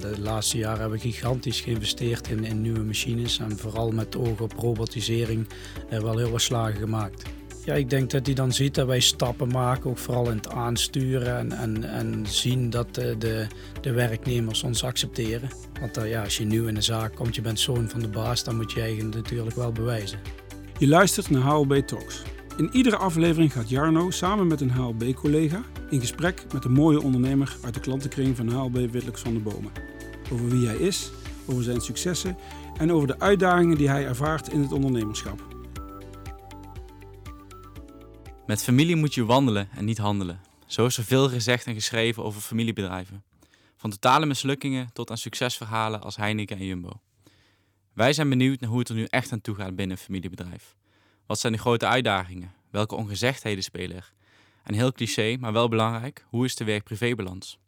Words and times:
De 0.00 0.20
laatste 0.20 0.58
jaren 0.58 0.80
hebben 0.80 0.98
we 0.98 1.10
gigantisch 1.10 1.60
geïnvesteerd 1.60 2.28
in, 2.28 2.44
in 2.44 2.60
nieuwe 2.60 2.82
machines 2.82 3.38
en 3.38 3.58
vooral 3.58 3.90
met 3.90 4.16
oog 4.16 4.40
op 4.40 4.52
robotisering 4.52 5.46
uh, 5.92 5.98
wel 5.98 6.18
heel 6.18 6.30
wat 6.30 6.40
slagen 6.40 6.80
gemaakt. 6.80 7.22
Ja, 7.64 7.74
ik 7.74 7.90
denk 7.90 8.10
dat 8.10 8.26
hij 8.26 8.34
dan 8.34 8.52
ziet 8.52 8.74
dat 8.74 8.86
wij 8.86 9.00
stappen 9.00 9.48
maken, 9.48 9.90
ook 9.90 9.98
vooral 9.98 10.30
in 10.30 10.36
het 10.36 10.50
aansturen 10.50 11.38
en, 11.38 11.52
en, 11.52 11.84
en 11.84 12.26
zien 12.26 12.70
dat 12.70 12.94
de, 12.94 13.46
de, 13.80 13.92
werknemers 13.92 14.62
ons 14.62 14.84
accepteren. 14.84 15.48
Want 15.80 15.98
uh, 15.98 16.10
ja, 16.10 16.22
als 16.22 16.36
je 16.36 16.44
nieuw 16.44 16.66
in 16.66 16.74
de 16.74 16.80
zaak 16.80 17.14
komt, 17.14 17.34
je 17.34 17.40
bent 17.40 17.60
zoon 17.60 17.88
van 17.88 18.00
de 18.00 18.08
baas, 18.08 18.44
dan 18.44 18.56
moet 18.56 18.72
je 18.72 18.80
eigenlijk 18.80 19.14
natuurlijk 19.14 19.56
wel 19.56 19.72
bewijzen. 19.72 20.18
Je 20.78 20.88
luistert 20.88 21.30
naar 21.30 21.42
HLB 21.42 21.74
Talks. 21.74 22.22
In 22.56 22.70
iedere 22.72 22.96
aflevering 22.96 23.52
gaat 23.52 23.68
Jarno 23.68 24.10
samen 24.10 24.46
met 24.46 24.60
een 24.60 24.70
HLB-collega 24.70 25.62
in 25.94 26.00
gesprek 26.00 26.52
met 26.52 26.64
een 26.64 26.72
mooie 26.72 27.02
ondernemer 27.02 27.56
uit 27.62 27.74
de 27.74 27.80
klantenkring 27.80 28.36
van 28.36 28.48
HLB 28.48 28.74
Wittelux 28.74 29.20
van 29.20 29.34
de 29.34 29.40
Bomen. 29.40 29.72
Over 30.32 30.48
wie 30.48 30.66
hij 30.66 30.76
is, 30.76 31.10
over 31.46 31.62
zijn 31.62 31.80
successen 31.80 32.36
en 32.78 32.92
over 32.92 33.06
de 33.06 33.20
uitdagingen 33.20 33.76
die 33.76 33.88
hij 33.88 34.06
ervaart 34.06 34.52
in 34.52 34.60
het 34.60 34.72
ondernemerschap. 34.72 35.46
Met 38.46 38.62
familie 38.62 38.96
moet 38.96 39.14
je 39.14 39.24
wandelen 39.24 39.68
en 39.76 39.84
niet 39.84 39.98
handelen. 39.98 40.40
Zo 40.66 40.86
is 40.86 40.96
er 40.96 41.04
veel 41.04 41.28
gezegd 41.28 41.66
en 41.66 41.74
geschreven 41.74 42.24
over 42.24 42.40
familiebedrijven. 42.40 43.24
Van 43.76 43.90
totale 43.90 44.26
mislukkingen 44.26 44.92
tot 44.92 45.10
aan 45.10 45.18
succesverhalen 45.18 46.02
als 46.02 46.16
Heineken 46.16 46.56
en 46.58 46.64
Jumbo. 46.64 47.00
Wij 47.92 48.12
zijn 48.12 48.28
benieuwd 48.28 48.60
naar 48.60 48.70
hoe 48.70 48.78
het 48.78 48.88
er 48.88 48.94
nu 48.94 49.04
echt 49.04 49.32
aan 49.32 49.40
toe 49.40 49.54
gaat 49.54 49.76
binnen 49.76 49.96
een 49.96 50.02
familiebedrijf. 50.02 50.76
Wat 51.26 51.40
zijn 51.40 51.52
de 51.52 51.58
grote 51.58 51.86
uitdagingen? 51.86 52.52
Welke 52.70 52.94
ongezegdheden 52.94 53.64
spelen 53.64 53.96
er? 53.96 54.12
En 54.64 54.74
heel 54.74 54.92
cliché, 54.92 55.36
maar 55.40 55.52
wel 55.52 55.68
belangrijk, 55.68 56.24
hoe 56.28 56.44
is 56.44 56.56
de 56.56 56.64
werk-privébalans? 56.64 57.58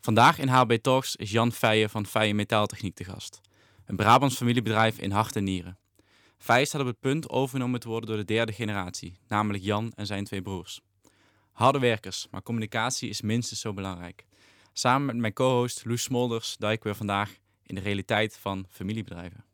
Vandaag 0.00 0.38
in 0.38 0.48
HB 0.48 0.72
Talks 0.72 1.16
is 1.16 1.30
Jan 1.30 1.52
Feijen 1.52 1.90
van 1.90 2.06
Feijen 2.06 2.36
Metaaltechniek 2.36 2.94
te 2.94 3.04
gast. 3.04 3.40
Een 3.84 3.96
Brabants 3.96 4.36
familiebedrijf 4.36 4.98
in 4.98 5.10
hart 5.10 5.36
en 5.36 5.44
nieren. 5.44 5.78
Feijen 6.38 6.66
staat 6.66 6.80
op 6.80 6.86
het 6.86 7.00
punt 7.00 7.28
overgenomen 7.28 7.80
te 7.80 7.88
worden 7.88 8.08
door 8.08 8.18
de 8.18 8.24
derde 8.24 8.52
generatie, 8.52 9.18
namelijk 9.28 9.64
Jan 9.64 9.92
en 9.94 10.06
zijn 10.06 10.24
twee 10.24 10.42
broers. 10.42 10.80
Harde 11.52 11.78
werkers, 11.78 12.26
maar 12.30 12.42
communicatie 12.42 13.08
is 13.08 13.20
minstens 13.20 13.60
zo 13.60 13.72
belangrijk. 13.72 14.26
Samen 14.72 15.06
met 15.06 15.16
mijn 15.16 15.32
co-host 15.32 15.84
Loes 15.84 16.02
Smolders 16.02 16.56
duiken 16.56 16.90
we 16.90 16.96
vandaag 16.96 17.34
in 17.62 17.74
de 17.74 17.80
realiteit 17.80 18.38
van 18.40 18.66
familiebedrijven. 18.68 19.44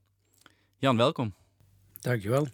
Jan, 0.77 0.97
welkom. 0.97 1.35
Dankjewel. 2.01 2.49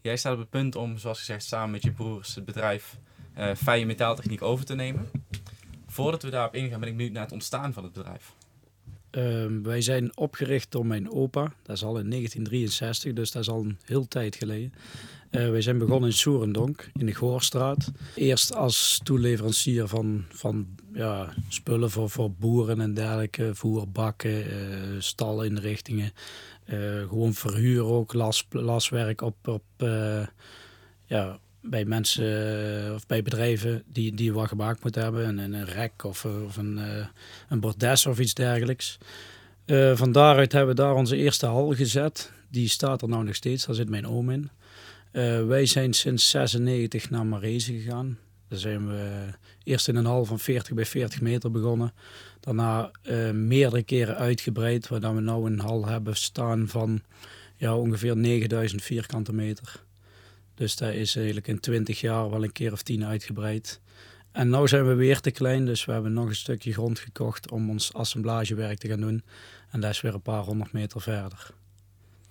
Jij 0.00 0.16
staat 0.16 0.32
op 0.32 0.38
het 0.38 0.50
punt 0.50 0.76
om, 0.76 0.98
zoals 0.98 1.18
gezegd, 1.18 1.44
samen 1.44 1.70
met 1.70 1.82
je 1.82 1.92
broers 1.92 2.34
het 2.34 2.44
bedrijf 2.44 2.98
uh, 3.38 3.54
Feijen 3.54 3.86
Metaaltechniek 3.86 4.42
over 4.42 4.64
te 4.64 4.74
nemen. 4.74 5.10
Voordat 5.86 6.22
we 6.22 6.30
daarop 6.30 6.54
ingaan, 6.54 6.80
ben 6.80 6.88
ik 6.88 6.96
benieuwd 6.96 7.12
naar 7.12 7.22
het 7.22 7.32
ontstaan 7.32 7.72
van 7.72 7.82
het 7.82 7.92
bedrijf. 7.92 8.32
Uh, 9.10 9.46
wij 9.62 9.80
zijn 9.80 10.16
opgericht 10.16 10.70
door 10.70 10.86
mijn 10.86 11.10
opa. 11.10 11.52
Dat 11.62 11.76
is 11.76 11.84
al 11.84 11.98
in 11.98 12.10
1963, 12.10 13.12
dus 13.12 13.30
dat 13.30 13.42
is 13.42 13.48
al 13.48 13.60
een 13.60 13.78
heel 13.84 14.08
tijd 14.08 14.36
geleden. 14.36 14.72
Uh, 15.30 15.50
wij 15.50 15.62
zijn 15.62 15.78
begonnen 15.78 16.10
in 16.10 16.16
Soerendonk, 16.16 16.90
in 16.94 17.06
de 17.06 17.14
Goorstraat. 17.14 17.92
Eerst 18.14 18.54
als 18.54 19.00
toeleverancier 19.02 19.88
van, 19.88 20.24
van 20.28 20.66
ja, 20.92 21.34
spullen 21.48 21.90
voor, 21.90 22.10
voor 22.10 22.32
boeren 22.32 22.80
en 22.80 22.94
dergelijke. 22.94 23.54
Voerbakken, 23.54 24.46
uh, 24.46 25.00
stalinrichtingen. 25.00 26.12
Uh, 26.66 27.08
gewoon 27.08 27.34
verhuur 27.34 27.84
ook, 27.84 28.12
las, 28.12 28.46
laswerk 28.50 29.20
op, 29.20 29.48
op 29.48 29.64
ja, 31.06 31.38
bij 31.62 31.84
mensen 31.84 32.94
of 32.94 33.06
bij 33.06 33.22
bedrijven 33.22 33.82
die, 33.86 34.14
die 34.14 34.32
wat 34.32 34.48
gemaakt 34.48 34.82
moeten 34.82 35.02
hebben. 35.02 35.38
Een, 35.38 35.52
een 35.52 35.64
rek 35.64 36.04
of, 36.04 36.24
of 36.24 36.56
een, 36.56 36.80
een 37.48 37.60
bordes 37.60 38.06
of 38.06 38.18
iets 38.18 38.34
dergelijks. 38.34 38.98
van 39.94 40.12
daaruit 40.12 40.52
hebben 40.52 40.74
we 40.76 40.82
daar 40.82 40.94
onze 40.94 41.16
eerste 41.16 41.46
hal 41.46 41.74
gezet. 41.74 42.32
Die 42.50 42.68
staat 42.68 43.02
er 43.02 43.08
nou 43.08 43.24
nog 43.24 43.34
steeds, 43.34 43.66
daar 43.66 43.74
zit 43.74 43.88
mijn 43.88 44.06
oom 44.06 44.30
in. 44.30 44.50
Uh, 45.12 45.46
wij 45.46 45.66
zijn 45.66 45.92
sinds 45.92 46.30
96 46.30 47.10
naar 47.10 47.26
Marezen 47.26 47.80
gegaan. 47.80 48.18
Daar 48.48 48.58
zijn 48.58 48.88
we 48.88 49.28
eerst 49.64 49.88
in 49.88 49.96
een 49.96 50.04
hal 50.04 50.24
van 50.24 50.38
40 50.38 50.74
bij 50.74 50.84
40 50.84 51.20
meter 51.20 51.50
begonnen. 51.50 51.92
Daarna 52.40 52.90
uh, 53.02 53.30
meerdere 53.30 53.82
keren 53.82 54.16
uitgebreid, 54.16 54.88
waardoor 54.88 55.14
we 55.14 55.20
nu 55.20 55.30
een 55.30 55.60
hal 55.60 55.86
hebben 55.86 56.16
staan 56.16 56.68
van 56.68 57.02
ja, 57.56 57.76
ongeveer 57.76 58.16
9000 58.16 58.82
vierkante 58.82 59.32
meter. 59.32 59.82
Dus 60.54 60.76
dat 60.76 60.92
is 60.92 61.16
eigenlijk 61.16 61.46
in 61.46 61.60
20 61.60 62.00
jaar 62.00 62.30
wel 62.30 62.44
een 62.44 62.52
keer 62.52 62.72
of 62.72 62.82
10 62.82 63.04
uitgebreid. 63.04 63.80
En 64.32 64.50
nu 64.50 64.68
zijn 64.68 64.86
we 64.86 64.94
weer 64.94 65.20
te 65.20 65.30
klein, 65.30 65.64
dus 65.64 65.84
we 65.84 65.92
hebben 65.92 66.12
nog 66.12 66.28
een 66.28 66.34
stukje 66.34 66.72
grond 66.72 66.98
gekocht 66.98 67.50
om 67.50 67.70
ons 67.70 67.92
assemblagewerk 67.94 68.78
te 68.78 68.88
gaan 68.88 69.00
doen. 69.00 69.22
En 69.70 69.80
dat 69.80 69.90
is 69.90 70.00
weer 70.00 70.14
een 70.14 70.22
paar 70.22 70.42
honderd 70.42 70.72
meter 70.72 71.00
verder. 71.00 71.50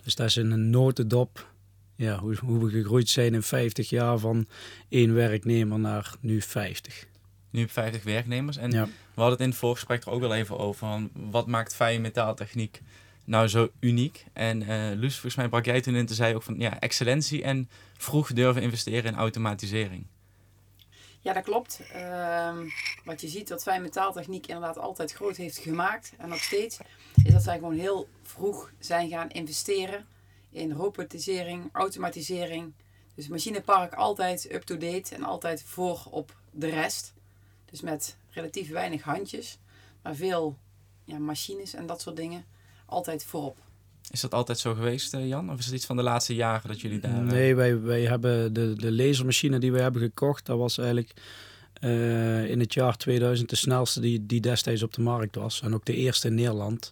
Dus 0.04 0.16
dat 0.16 0.28
is 0.28 0.38
in 0.38 0.52
een 0.52 0.70
notendop 0.70 1.50
ja, 1.96 2.18
hoe, 2.18 2.36
hoe 2.36 2.66
we 2.66 2.70
gegroeid 2.70 3.10
zijn 3.10 3.34
in 3.34 3.44
50 3.44 3.90
jaar 3.90 4.18
van 4.18 4.48
één 4.90 5.14
werknemer 5.14 5.80
naar 5.80 6.16
nu 6.20 6.42
50. 6.42 7.08
Nu 7.50 7.68
50 7.68 8.04
werknemers. 8.04 8.58
En 8.58 8.70
we 8.70 8.88
hadden 9.14 9.32
het 9.32 9.40
in 9.40 9.50
het 9.50 9.58
voorgesprek 9.58 10.04
er 10.04 10.12
ook 10.12 10.20
wel 10.22 10.34
even 10.34 10.58
over. 10.58 10.80
Van 10.80 11.10
wat 11.14 11.48
maakt 11.48 11.76
fijne 11.76 12.02
metaaltechniek 12.02 12.82
nou 13.26 13.48
zo 13.48 13.70
uniek? 13.80 14.26
En 14.34 14.62
uh, 14.62 14.68
Luus, 14.96 15.14
volgens 15.14 15.36
mij 15.36 15.50
brak 15.50 15.66
jij 15.66 15.82
toen 15.82 15.96
in 15.96 16.06
te 16.06 16.14
zei 16.14 16.36
ook 16.36 16.44
van 16.44 16.60
ja, 16.60 16.80
excellentie 16.80 17.44
en 17.44 17.70
vroeg 17.98 18.34
durven 18.34 18.62
investeren 18.62 19.12
in 19.12 19.18
automatisering. 19.18 20.06
Ja, 21.22 21.34
dat 21.34 21.44
klopt. 21.44 21.82
Uh, 21.96 22.58
wat 23.04 23.22
je 23.22 23.28
ziet, 23.28 23.50
wat 23.50 23.64
fijn 23.64 23.82
metaaltechniek 23.82 24.48
inderdaad 24.48 24.78
altijd 24.78 25.12
groot 25.12 25.36
heeft 25.36 25.58
gemaakt 25.58 26.14
en 26.18 26.30
nog 26.30 26.44
steeds, 26.44 26.78
is 27.24 27.34
dat 27.34 27.44
zij 27.44 27.56
gewoon 27.56 27.78
heel 27.78 28.10
vroeg 28.24 28.72
zijn 28.80 29.10
gaan 29.10 29.30
investeren 29.30 30.06
in 30.50 30.72
robotisering, 30.72 31.70
automatisering. 31.72 32.74
Dus 33.16 33.28
machinepark 33.28 33.94
altijd 33.94 34.54
up-to-date 34.54 35.16
en 35.16 35.24
altijd 35.24 35.64
voor 35.64 36.08
op 36.10 36.36
de 36.52 36.70
rest. 36.70 37.14
Dus 37.66 37.82
met 37.82 38.18
relatief 38.30 38.70
weinig 38.70 39.02
handjes, 39.02 39.58
maar 40.02 40.16
veel 40.16 40.58
ja, 41.04 41.18
machines 41.18 41.74
en 41.74 41.86
dat 41.86 42.02
soort 42.02 42.16
dingen. 42.16 42.46
Altijd 42.92 43.24
voorop. 43.24 43.58
Is 44.10 44.22
dat 44.22 44.34
altijd 44.34 44.60
zo 44.60 44.74
geweest, 44.74 45.14
eh, 45.14 45.28
Jan? 45.28 45.52
Of 45.52 45.60
is 45.60 45.66
het 45.66 45.74
iets 45.74 45.86
van 45.86 45.96
de 45.96 46.04
laatste 46.04 46.36
jaren 46.36 46.68
dat 46.68 46.82
jullie 46.82 47.00
daar... 47.00 47.22
Nee, 47.22 47.50
eh, 47.50 47.56
wij, 47.56 47.82
wij 47.82 48.02
hebben 48.02 48.54
de, 48.54 48.74
de 48.76 48.92
lasermachine 48.92 49.60
die 49.60 49.72
we 49.72 49.80
hebben 49.80 50.02
gekocht, 50.02 50.46
dat 50.46 50.58
was 50.58 50.78
eigenlijk 50.78 51.14
uh, 51.82 52.50
in 52.50 52.60
het 52.60 52.74
jaar 52.74 52.98
2000 52.98 53.50
de 53.50 53.56
snelste 53.56 54.00
die, 54.00 54.26
die 54.26 54.42
destijds 54.42 54.84
op 54.84 54.94
de 54.94 55.02
markt 55.02 55.36
was. 55.36 55.62
En 55.62 55.74
ook 55.74 55.86
de 55.86 55.96
eerste 55.96 56.28
in 56.28 56.36
Nederland. 56.36 56.92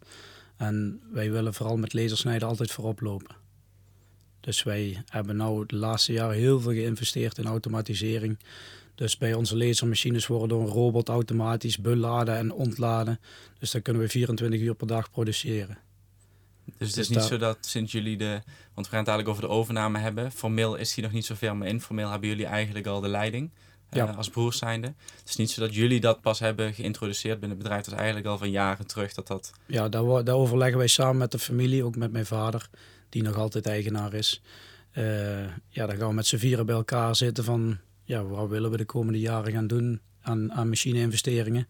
En 0.58 1.02
wij 1.12 1.32
willen 1.32 1.54
vooral 1.54 1.78
met 1.78 1.94
lasersnijden 1.94 2.48
altijd 2.48 2.72
voorop 2.72 3.02
lopen. 3.02 3.36
Dus 4.40 4.64
wij 4.64 5.04
hebben 5.06 5.36
nou 5.36 5.66
de 5.66 5.76
laatste 5.76 6.14
jaren 6.14 6.36
heel 6.36 6.60
veel 6.60 6.72
geïnvesteerd 6.72 7.38
in 7.38 7.46
automatisering. 7.46 8.38
Dus 8.96 9.18
bij 9.18 9.34
onze 9.34 9.58
lasermachines 9.58 10.28
worden 10.28 10.50
door 10.50 10.62
een 10.62 10.74
robot 10.74 11.10
automatisch 11.10 11.78
beladen 11.78 12.38
en 12.38 12.52
ontladen. 12.52 13.20
Dus 13.60 13.72
dan 13.72 13.81
kunnen 13.81 14.02
we 14.02 14.10
24 14.10 14.60
uur 14.60 14.76
per 14.76 14.88
dag 14.88 15.12
produceren. 15.12 15.78
Dus 16.78 16.88
het 16.88 16.97
is 16.97 17.07
dus 17.07 17.18
niet 17.18 17.25
zo 17.25 17.38
dat 17.38 17.57
sinds 17.62 17.91
jullie 17.91 18.18
de, 18.18 18.41
want 18.74 18.85
we 18.88 18.91
gaan 18.91 19.00
het 19.00 19.07
eigenlijk 19.07 19.28
over 19.28 19.41
de 19.41 19.50
overname 19.50 20.00
hebben. 20.00 20.31
Formeel 20.31 20.75
is 20.75 20.94
die 20.94 21.03
nog 21.03 21.13
niet 21.13 21.25
zoveel, 21.25 21.56
maar 21.56 21.68
informeel 21.68 22.09
hebben 22.09 22.30
jullie 22.30 22.46
eigenlijk 22.46 22.88
al 22.88 23.02
de 23.02 23.07
leiding 23.07 23.52
uh, 23.94 24.18
als 24.18 24.30
broers 24.30 24.57
zijnde. 24.57 24.88
Het 25.19 25.30
is 25.30 25.35
niet 25.35 25.52
zo 25.52 25.62
dat 25.62 25.75
jullie 25.75 26.00
dat 26.00 26.22
pas 26.22 26.40
hebben 26.40 26.74
geïntroduceerd 26.74 27.40
binnen 27.40 27.57
het 27.57 27.57
bedrijf. 27.57 27.84
Dat 27.84 27.94
is 27.94 28.00
eigenlijk 28.00 28.28
al 28.28 28.38
van 28.38 28.52
jaren 28.52 28.88
terug 28.88 29.13
dat 29.13 29.28
dat... 29.28 29.52
Ja, 29.66 29.90
daar, 29.90 30.24
daar 30.24 30.35
overleggen 30.35 30.78
wij 30.78 30.88
samen 30.88 31.18
met 31.18 31.31
de 31.31 31.40
familie, 31.40 31.84
ook 31.84 31.96
met 31.96 32.12
mijn 32.12 32.25
vader 32.25 32.69
die 33.09 33.24
nog 33.24 33.36
altijd 33.36 33.66
eigenaar 33.66 34.13
is. 34.13 34.41
Uh, 34.94 35.44
ja, 35.69 35.86
dan 35.86 35.96
gaan 35.96 36.07
we 36.07 36.13
met 36.13 36.28
z'n 36.28 36.38
vieren 36.38 36.66
bij 36.66 36.75
elkaar 36.75 37.16
zitten 37.16 37.44
van 37.44 37.78
ja, 38.03 38.24
wat 38.24 38.50
willen 38.50 38.72
we 38.72 38.78
de 38.78 38.86
komende 38.86 39.19
jaren 39.19 39.51
gaan 39.51 39.68
doen 39.68 40.01
aan, 40.22 40.53
aan 40.53 40.69
machine-investeringen. 40.69 41.68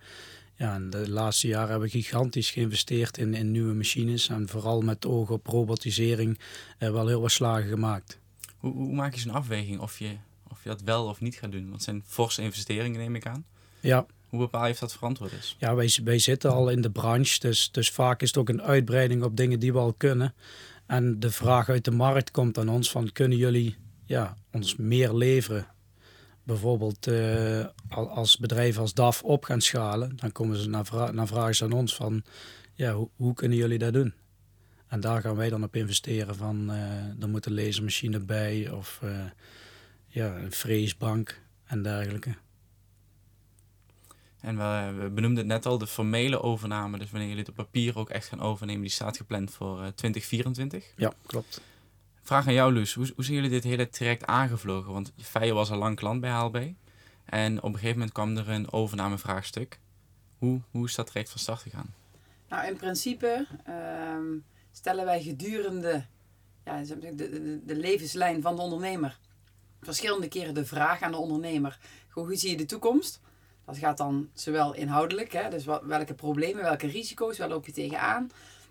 Ja, 0.59 0.73
en 0.73 0.89
de 0.89 1.09
laatste 1.09 1.47
jaren 1.47 1.69
hebben 1.69 1.89
we 1.89 2.01
gigantisch 2.01 2.51
geïnvesteerd 2.51 3.17
in, 3.17 3.33
in 3.33 3.51
nieuwe 3.51 3.73
machines 3.73 4.29
en 4.29 4.47
vooral 4.47 4.81
met 4.81 5.05
oog 5.05 5.29
op 5.29 5.47
robotisering 5.47 6.39
uh, 6.79 6.91
wel 6.91 7.07
heel 7.07 7.21
wat 7.21 7.31
slagen 7.31 7.69
gemaakt. 7.69 8.19
Hoe, 8.57 8.73
hoe 8.73 8.93
maak 8.93 9.13
je 9.13 9.19
zo'n 9.19 9.31
afweging 9.31 9.79
of 9.79 9.99
je, 9.99 10.15
of 10.47 10.63
je 10.63 10.69
dat 10.69 10.81
wel 10.81 11.05
of 11.05 11.21
niet 11.21 11.35
gaat 11.35 11.51
doen? 11.51 11.61
Want 11.61 11.73
het 11.73 11.83
zijn 11.83 12.03
forse 12.05 12.41
investeringen, 12.41 12.99
neem 12.99 13.15
ik 13.15 13.25
aan. 13.25 13.45
Ja, 13.79 14.05
hoe 14.29 14.39
bepaal 14.39 14.65
je 14.65 14.71
of 14.71 14.79
dat 14.79 14.93
verantwoord 14.93 15.31
is? 15.31 15.55
Ja, 15.59 15.75
wij, 15.75 15.97
wij 16.03 16.19
zitten 16.19 16.51
al 16.51 16.69
in 16.69 16.81
de 16.81 16.91
branche, 16.91 17.39
dus, 17.39 17.71
dus 17.71 17.89
vaak 17.89 18.21
is 18.21 18.27
het 18.27 18.37
ook 18.37 18.49
een 18.49 18.61
uitbreiding 18.61 19.23
op 19.23 19.37
dingen 19.37 19.59
die 19.59 19.73
we 19.73 19.79
al 19.79 19.93
kunnen. 19.93 20.33
En 20.85 21.19
de 21.19 21.31
vraag 21.31 21.69
uit 21.69 21.85
de 21.85 21.91
markt 21.91 22.31
komt 22.31 22.57
aan 22.57 22.69
ons 22.69 22.91
van 22.91 23.11
kunnen 23.11 23.37
jullie 23.37 23.75
ja, 24.05 24.37
ons 24.51 24.75
meer 24.75 25.13
leveren? 25.13 25.67
Bijvoorbeeld 26.49 27.07
uh, 27.07 27.65
als 27.89 28.37
bedrijven 28.37 28.81
als 28.81 28.93
DAF 28.93 29.23
op 29.23 29.43
gaan 29.43 29.61
schalen, 29.61 30.15
dan 30.15 30.31
komen 30.31 30.57
ze 30.57 30.69
naar, 30.69 30.85
vra 30.85 31.11
naar 31.11 31.27
vragen 31.27 31.65
aan 31.65 31.71
ons 31.71 31.95
van 31.95 32.23
ja, 32.73 32.93
hoe, 32.93 33.09
hoe, 33.15 33.33
kunnen 33.33 33.57
jullie 33.57 33.77
dat 33.77 33.93
doen? 33.93 34.13
En 34.87 34.99
daar 34.99 35.21
gaan 35.21 35.35
wij 35.35 35.49
dan 35.49 35.63
op 35.63 35.75
investeren 35.75 36.35
van 36.35 36.71
uh, 36.71 37.21
er 37.21 37.29
moet 37.29 37.45
een 37.45 37.53
lasermachine 37.53 38.19
bij 38.19 38.71
of 38.71 38.99
uh, 39.03 39.25
ja, 40.07 40.35
een 40.35 40.51
freesbank 40.51 41.41
en 41.65 41.83
dergelijke. 41.83 42.35
En 44.39 44.57
we, 44.57 44.93
we 45.01 45.09
benoemden 45.09 45.37
het 45.37 45.47
net 45.47 45.65
al, 45.65 45.77
de 45.77 45.87
formele 45.87 46.41
overname, 46.41 46.97
dus 46.97 47.09
wanneer 47.09 47.29
jullie 47.29 47.43
het 47.43 47.51
op 47.51 47.65
papier 47.65 47.97
ook 47.97 48.09
echt 48.09 48.27
gaan 48.27 48.41
overnemen, 48.41 48.81
die 48.81 48.91
staat 48.91 49.17
gepland 49.17 49.51
voor 49.51 49.75
uh, 49.75 49.87
2024. 49.87 50.93
Ja, 50.95 51.13
klopt. 51.25 51.61
Vraag 52.29 52.47
aan 52.47 52.53
jou, 52.53 52.73
Luus. 52.73 52.93
Hoe, 52.93 53.11
hoe 53.15 53.23
zien 53.23 53.35
jullie 53.35 53.49
dit 53.49 53.63
hele 53.63 53.89
traject 53.89 54.25
aangevlogen? 54.25 54.93
Want 54.93 55.13
Feijer 55.17 55.53
was 55.53 55.71
al 55.71 55.77
lang 55.77 55.95
klant 55.95 56.21
bij 56.21 56.29
HLB. 56.29 56.71
En 57.25 57.57
op 57.57 57.63
een 57.63 57.73
gegeven 57.73 57.93
moment 57.93 58.11
kwam 58.11 58.37
er 58.37 58.49
een 58.49 58.71
overnamevraagstuk. 58.71 59.79
Hoe, 60.37 60.61
hoe 60.71 60.85
is 60.85 60.95
dat 60.95 61.07
traject 61.07 61.29
van 61.29 61.39
start 61.39 61.61
gegaan? 61.61 61.93
Nou, 62.49 62.67
in 62.67 62.75
principe 62.75 63.47
ehm, 63.65 64.37
stellen 64.71 65.05
wij 65.05 65.21
gedurende 65.21 66.05
ja, 66.65 66.81
de, 66.81 67.15
de, 67.15 67.59
de, 67.65 67.75
levenslijn 67.75 68.41
van 68.41 68.55
de 68.55 68.61
ondernemer 68.61 69.19
verschillende 69.81 70.27
keren 70.27 70.53
de 70.53 70.65
vraag 70.65 71.01
aan 71.01 71.11
de 71.11 71.17
ondernemer: 71.17 71.79
hoe 72.09 72.35
zie 72.35 72.49
je 72.49 72.57
de 72.57 72.65
toekomst? 72.65 73.19
Dat 73.65 73.77
gaat 73.77 73.97
dan 73.97 74.29
zowel 74.33 74.73
inhoudelijk, 74.73 75.31
hè, 75.31 75.49
dus 75.49 75.65
welke 75.65 76.13
problemen, 76.13 76.63
welke 76.63 76.87
risico's, 76.87 77.37
waar 77.37 77.49
loop 77.49 77.65
je 77.65 77.71
tegenaan, 77.71 78.29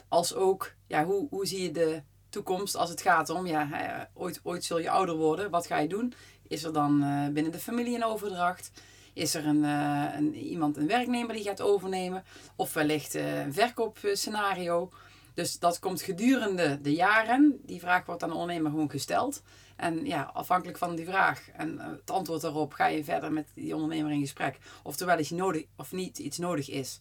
als 0.09 0.35
ook 0.35 0.75
ja, 0.87 1.05
hoe, 1.05 1.29
hoe 1.31 1.47
zie 1.47 1.63
je 1.63 1.71
de 1.71 2.03
toekomst 2.29 2.77
als 2.77 2.91
het 2.91 3.01
gaat 3.01 3.31
om, 3.31 3.47
ja, 3.47 3.69
hè, 3.71 4.05
ooit, 4.15 4.41
ooit 4.43 4.65
zul 4.65 4.79
je 4.79 4.91
ouder 4.91 5.17
worden, 5.17 5.51
wat 5.51 5.67
ga 5.67 5.79
je 5.79 5.89
doen? 5.89 6.15
Is 6.49 6.65
er 6.65 6.73
dan 6.73 7.03
uh, 7.03 7.29
binnen 7.29 7.53
de 7.53 7.59
familie 7.59 7.95
een 7.95 8.05
overdracht? 8.05 8.71
Is 9.13 9.35
er 9.35 9.47
een, 9.47 9.65
uh, 9.65 10.05
een, 10.17 10.35
iemand, 10.35 10.77
een 10.77 10.87
werknemer 10.87 11.35
die 11.35 11.45
gaat 11.45 11.61
overnemen? 11.61 12.25
Of 12.57 12.73
wellicht 12.73 13.15
een 13.15 13.53
verkoopscenario? 13.53 14.91
Dus 15.35 15.59
dat 15.59 15.79
komt 15.79 16.03
gedurende 16.03 16.81
de 16.81 16.95
jaren. 16.95 17.61
Die 17.63 17.81
vraag 17.81 18.07
wordt 18.07 18.23
aan 18.23 18.29
de 18.29 18.35
ondernemer 18.35 18.71
gewoon 18.71 18.91
gesteld. 18.91 19.43
En 19.77 20.07
ja, 20.07 20.31
afhankelijk 20.35 20.79
van 20.79 20.97
die 20.97 21.07
vraag 21.07 21.51
en 21.53 21.79
het 21.79 22.11
antwoord 22.11 22.41
daarop 22.41 22.73
ga 22.73 22.87
je 22.87 23.05
verder 23.05 23.33
met 23.33 23.49
die 23.55 23.75
ondernemer 23.75 24.13
in 24.13 24.21
gesprek. 24.21 24.59
Oftewel 24.83 25.19
iets 25.19 25.31
nodig 25.31 25.65
of 25.77 25.93
niet 25.93 26.19
iets 26.19 26.39
nodig 26.39 26.71
is. 26.71 27.01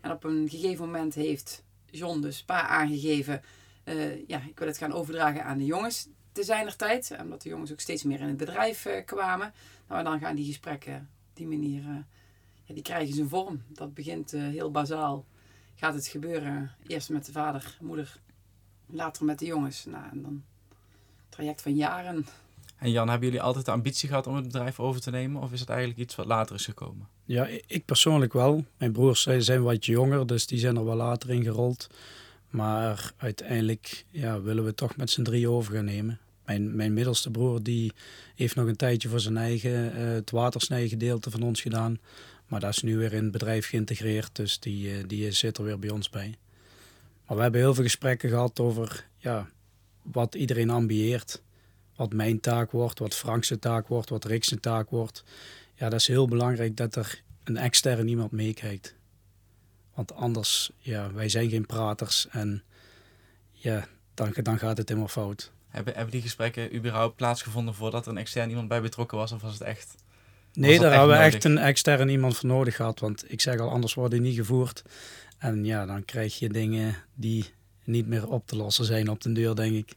En 0.00 0.10
op 0.10 0.24
een 0.24 0.48
gegeven 0.50 0.84
moment 0.84 1.14
heeft 1.14 1.64
John 1.90 2.20
dus 2.20 2.44
pa 2.44 2.66
aangegeven, 2.66 3.42
uh, 3.88 4.26
ja, 4.26 4.42
ik 4.48 4.58
wil 4.58 4.68
het 4.68 4.78
gaan 4.78 4.92
overdragen 4.92 5.44
aan 5.44 5.58
de 5.58 5.64
jongens 5.64 6.08
te 6.32 6.42
zijner 6.42 6.76
tijd. 6.76 7.16
Omdat 7.20 7.42
de 7.42 7.48
jongens 7.48 7.72
ook 7.72 7.80
steeds 7.80 8.02
meer 8.02 8.20
in 8.20 8.28
het 8.28 8.36
bedrijf 8.36 8.86
uh, 8.86 9.04
kwamen. 9.04 9.52
Nou, 9.88 10.04
dan 10.04 10.18
gaan 10.18 10.36
die 10.36 10.46
gesprekken 10.46 11.08
op 11.30 11.36
die 11.36 11.46
manier, 11.46 11.82
uh, 11.82 11.96
ja, 12.64 12.74
die 12.74 12.82
krijgen 12.82 13.14
zijn 13.14 13.28
vorm. 13.28 13.62
Dat 13.68 13.94
begint 13.94 14.30
heel 14.30 14.70
bazaal. 14.70 15.24
Gaat 15.74 15.94
het 15.94 16.06
gebeuren 16.06 16.70
eerst 16.86 17.10
met 17.10 17.26
de 17.26 17.32
vader, 17.32 17.76
moeder, 17.80 18.20
later 18.86 19.24
met 19.24 19.38
de 19.38 19.46
jongens. 19.46 19.84
Nou, 19.84 20.04
en 20.10 20.22
dan 20.22 20.42
traject 21.28 21.62
van 21.62 21.74
jaren. 21.74 22.26
En 22.78 22.90
Jan, 22.90 23.08
hebben 23.08 23.28
jullie 23.28 23.42
altijd 23.42 23.64
de 23.64 23.70
ambitie 23.70 24.08
gehad 24.08 24.26
om 24.26 24.34
het 24.34 24.44
bedrijf 24.44 24.80
over 24.80 25.00
te 25.00 25.10
nemen? 25.10 25.42
Of 25.42 25.52
is 25.52 25.60
het 25.60 25.68
eigenlijk 25.68 26.00
iets 26.00 26.14
wat 26.14 26.26
later 26.26 26.54
is 26.54 26.64
gekomen? 26.64 27.08
Ja, 27.24 27.48
ik 27.66 27.84
persoonlijk 27.84 28.32
wel. 28.32 28.64
Mijn 28.76 28.92
broers 28.92 29.22
zijn 29.22 29.62
wat 29.62 29.86
jonger, 29.86 30.26
dus 30.26 30.46
die 30.46 30.58
zijn 30.58 30.76
er 30.76 30.84
wel 30.84 30.96
later 30.96 31.30
in 31.30 31.42
gerold. 31.42 31.86
Maar 32.48 33.12
uiteindelijk 33.16 34.04
ja, 34.10 34.40
willen 34.40 34.64
we 34.64 34.74
toch 34.74 34.96
met 34.96 35.10
z'n 35.10 35.22
drie 35.22 35.48
over 35.48 35.74
gaan 35.74 35.84
nemen. 35.84 36.18
Mijn, 36.44 36.76
mijn 36.76 36.92
middelste 36.92 37.30
broer 37.30 37.62
die 37.62 37.92
heeft 38.34 38.54
nog 38.54 38.66
een 38.66 38.76
tijdje 38.76 39.08
voor 39.08 39.20
zijn 39.20 39.36
eigen 39.36 39.98
uh, 39.98 40.12
het 40.12 40.30
watersnijgedeelte 40.30 41.30
van 41.30 41.42
ons 41.42 41.60
gedaan. 41.60 41.98
Maar 42.46 42.60
dat 42.60 42.70
is 42.70 42.82
nu 42.82 42.96
weer 42.96 43.12
in 43.12 43.22
het 43.22 43.32
bedrijf 43.32 43.68
geïntegreerd, 43.68 44.36
dus 44.36 44.58
die, 44.58 44.98
uh, 44.98 45.04
die 45.06 45.30
zit 45.30 45.58
er 45.58 45.64
weer 45.64 45.78
bij 45.78 45.90
ons 45.90 46.10
bij. 46.10 46.34
Maar 47.26 47.36
we 47.36 47.42
hebben 47.42 47.60
heel 47.60 47.74
veel 47.74 47.84
gesprekken 47.84 48.28
gehad 48.28 48.60
over 48.60 49.06
ja, 49.16 49.48
wat 50.02 50.34
iedereen 50.34 50.70
ambieert. 50.70 51.42
Wat 51.96 52.12
mijn 52.12 52.40
taak 52.40 52.70
wordt, 52.70 52.98
wat 52.98 53.14
Frank's 53.14 53.52
taak 53.60 53.88
wordt, 53.88 54.08
wat 54.08 54.24
Rick's 54.24 54.54
taak 54.60 54.90
wordt. 54.90 55.24
Ja, 55.74 55.88
dat 55.88 56.00
is 56.00 56.06
heel 56.06 56.28
belangrijk 56.28 56.76
dat 56.76 56.96
er 56.96 57.22
een 57.44 57.56
extern 57.56 58.08
iemand 58.08 58.30
meekijkt. 58.30 58.94
Want 59.98 60.14
anders, 60.14 60.70
ja, 60.78 61.12
wij 61.12 61.28
zijn 61.28 61.50
geen 61.50 61.66
praters 61.66 62.26
en 62.30 62.62
ja, 63.50 63.86
dan, 64.14 64.34
dan 64.42 64.58
gaat 64.58 64.76
het 64.76 64.88
helemaal 64.88 65.08
fout. 65.08 65.52
Hebben, 65.68 65.94
hebben 65.94 66.12
die 66.12 66.22
gesprekken 66.22 66.74
überhaupt 66.74 67.16
plaatsgevonden 67.16 67.74
voordat 67.74 68.06
er 68.06 68.12
een 68.12 68.18
extern 68.18 68.48
iemand 68.48 68.68
bij 68.68 68.80
betrokken 68.80 69.18
was? 69.18 69.32
Of 69.32 69.42
was 69.42 69.52
het 69.52 69.62
echt... 69.62 69.94
Nee, 70.52 70.78
daar 70.78 70.92
hebben 70.92 71.16
we 71.16 71.22
echt 71.22 71.44
een 71.44 71.58
extern 71.58 72.08
iemand 72.08 72.36
voor 72.36 72.48
nodig 72.48 72.76
gehad. 72.76 73.00
Want 73.00 73.32
ik 73.32 73.40
zeg 73.40 73.60
al, 73.60 73.70
anders 73.70 73.94
worden 73.94 74.18
die 74.18 74.28
niet 74.28 74.38
gevoerd. 74.38 74.82
En 75.38 75.64
ja, 75.64 75.86
dan 75.86 76.04
krijg 76.04 76.38
je 76.38 76.48
dingen 76.48 76.96
die 77.14 77.52
niet 77.84 78.06
meer 78.06 78.28
op 78.28 78.46
te 78.46 78.56
lossen 78.56 78.84
zijn 78.84 79.10
op 79.10 79.20
de 79.20 79.32
deur, 79.32 79.54
denk 79.54 79.74
ik. 79.74 79.94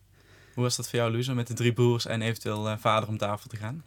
Hoe 0.54 0.64
was 0.64 0.76
dat 0.76 0.90
voor 0.90 1.00
jou, 1.00 1.12
Luus, 1.12 1.28
om 1.28 1.36
met 1.36 1.48
de 1.48 1.54
drie 1.54 1.74
broers 1.74 2.06
en 2.06 2.22
eventueel 2.22 2.68
uh, 2.68 2.78
vader 2.78 3.10
om 3.10 3.18
tafel 3.18 3.50
te 3.50 3.56
gaan? 3.56 3.84